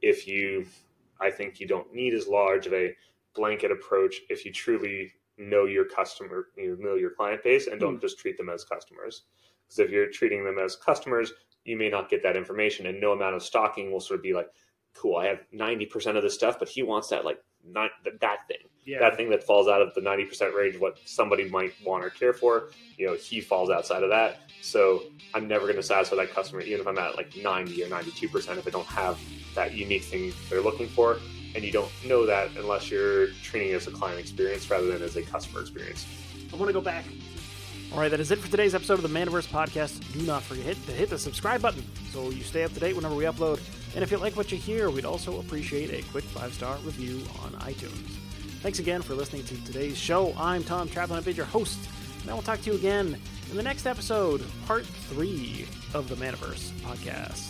if 0.02 0.28
you, 0.28 0.66
I 1.20 1.30
think 1.30 1.60
you 1.60 1.68
don't 1.68 1.94
need 1.94 2.14
as 2.14 2.28
large 2.28 2.66
of 2.68 2.74
a 2.74 2.96
blanket 3.36 3.72
approach 3.72 4.22
if 4.30 4.46
you 4.46 4.52
truly 4.52 5.14
know 5.38 5.66
your 5.66 5.86
customer, 5.86 6.48
you 6.58 6.78
know 6.80 6.96
your 6.96 7.12
client 7.12 7.44
base, 7.44 7.68
and 7.68 7.80
don't 7.80 7.96
hmm. 7.96 8.02
just 8.02 8.20
treat 8.20 8.38
them 8.38 8.50
as 8.50 8.64
customers. 8.64 9.24
Because 9.72 9.86
if 9.88 9.92
you're 9.92 10.08
treating 10.08 10.44
them 10.44 10.60
as 10.60 10.76
customers, 10.76 11.32
you 11.64 11.78
may 11.78 11.90
not 11.90 12.10
get 12.10 12.24
that 12.24 12.36
information, 12.36 12.88
and 12.88 13.00
no 13.00 13.14
amount 13.14 13.36
of 13.36 13.44
stocking 13.44 13.92
will 13.92 14.02
sort 14.02 14.20
of 14.20 14.24
be 14.24 14.34
like, 14.34 14.50
"Cool, 14.94 15.16
I 15.16 15.28
have 15.28 15.40
ninety 15.54 15.86
percent 15.86 16.18
of 16.18 16.24
this 16.24 16.34
stuff, 16.34 16.60
but 16.60 16.68
he 16.68 16.84
wants 16.84 17.08
that 17.10 17.24
like 17.24 17.40
not 17.64 17.92
that 18.04 18.48
thing, 18.48 18.58
Yeah. 18.86 19.00
that 19.00 19.16
thing 19.16 19.30
that 19.30 19.44
falls 19.44 19.68
out 19.68 19.82
of 19.82 19.94
the 19.94 20.02
ninety 20.02 20.26
percent 20.26 20.54
range, 20.56 20.78
what 20.78 20.98
somebody 21.06 21.48
might 21.48 21.74
want 21.86 22.04
or 22.04 22.10
care 22.10 22.34
for. 22.34 22.72
You 22.98 23.08
know, 23.08 23.14
he 23.14 23.40
falls 23.40 23.70
outside 23.70 24.04
of 24.04 24.10
that, 24.10 24.40
so 24.62 25.04
I'm 25.34 25.48
never 25.48 25.66
going 25.66 25.78
to 25.78 25.84
satisfy 25.84 26.16
that 26.18 26.32
customer, 26.32 26.62
even 26.62 26.82
if 26.82 26.88
I'm 26.88 26.98
at 26.98 27.16
like 27.16 27.34
ninety 27.38 27.82
or 27.84 27.88
ninety-two 27.88 28.28
percent, 28.28 28.60
if 28.60 28.68
I 28.68 28.72
don't 28.72 28.88
have 28.88 29.18
that 29.56 29.74
unique 29.74 30.04
thing 30.04 30.34
they're 30.50 30.62
looking 30.62 30.88
for." 30.90 31.20
And 31.54 31.64
you 31.64 31.72
don't 31.72 31.92
know 32.06 32.26
that 32.26 32.50
unless 32.58 32.90
you're 32.90 33.28
treating 33.44 33.70
it 33.72 33.76
as 33.76 33.88
a 33.88 33.92
client 33.92 34.20
experience 34.20 34.70
rather 34.70 34.88
than 34.88 35.02
as 35.02 35.16
a 35.18 35.22
customer 35.22 35.60
experience. 35.62 36.08
I 36.52 36.56
want 36.58 36.68
to 36.70 36.74
go 36.74 36.82
back. 36.82 37.06
All 37.94 38.00
right, 38.00 38.10
that 38.10 38.22
is 38.22 38.32
it 38.32 38.40
for 38.40 38.50
today's 38.50 38.74
episode 38.74 38.94
of 38.94 39.02
the 39.02 39.10
Manaverse 39.10 39.48
Podcast. 39.48 40.14
Do 40.14 40.22
not 40.26 40.44
forget 40.44 40.78
to 40.86 40.92
hit 40.94 41.10
the 41.10 41.20
subscribe 41.20 41.62
button 41.62 41.84
so 42.12 42.30
you 42.30 42.42
stay 42.42 42.64
up 42.64 42.72
to 42.74 42.80
date 42.80 42.96
whenever 42.96 43.16
we 43.16 43.26
upload. 43.26 43.60
And 43.96 44.02
if 44.02 44.12
you 44.12 44.18
like 44.18 44.38
what 44.38 44.50
you 44.50 44.58
hear, 44.58 44.90
we'd 44.90 45.04
also 45.04 45.42
appreciate 45.42 45.92
a 45.92 46.02
quick 46.10 46.24
five 46.24 46.54
star 46.54 46.78
review 46.86 47.22
on 47.44 47.52
iTunes. 47.60 48.16
Thanks 48.62 48.80
again 48.80 49.02
for 49.02 49.14
listening 49.14 49.44
to 49.44 49.66
today's 49.66 49.98
show. 49.98 50.34
I'm 50.38 50.64
Tom 50.64 50.88
Traplin, 50.88 51.18
I've 51.18 51.26
been 51.26 51.36
your 51.36 51.46
host, 51.46 51.90
and 52.22 52.32
I 52.32 52.34
will 52.34 52.42
talk 52.42 52.62
to 52.62 52.72
you 52.72 52.78
again 52.78 53.20
in 53.50 53.58
the 53.58 53.64
next 53.64 53.86
episode, 53.86 54.42
part 54.66 54.86
three 54.86 55.66
of 55.94 56.08
the 56.08 56.16
Manaverse 56.16 56.72
Podcast. 56.84 57.50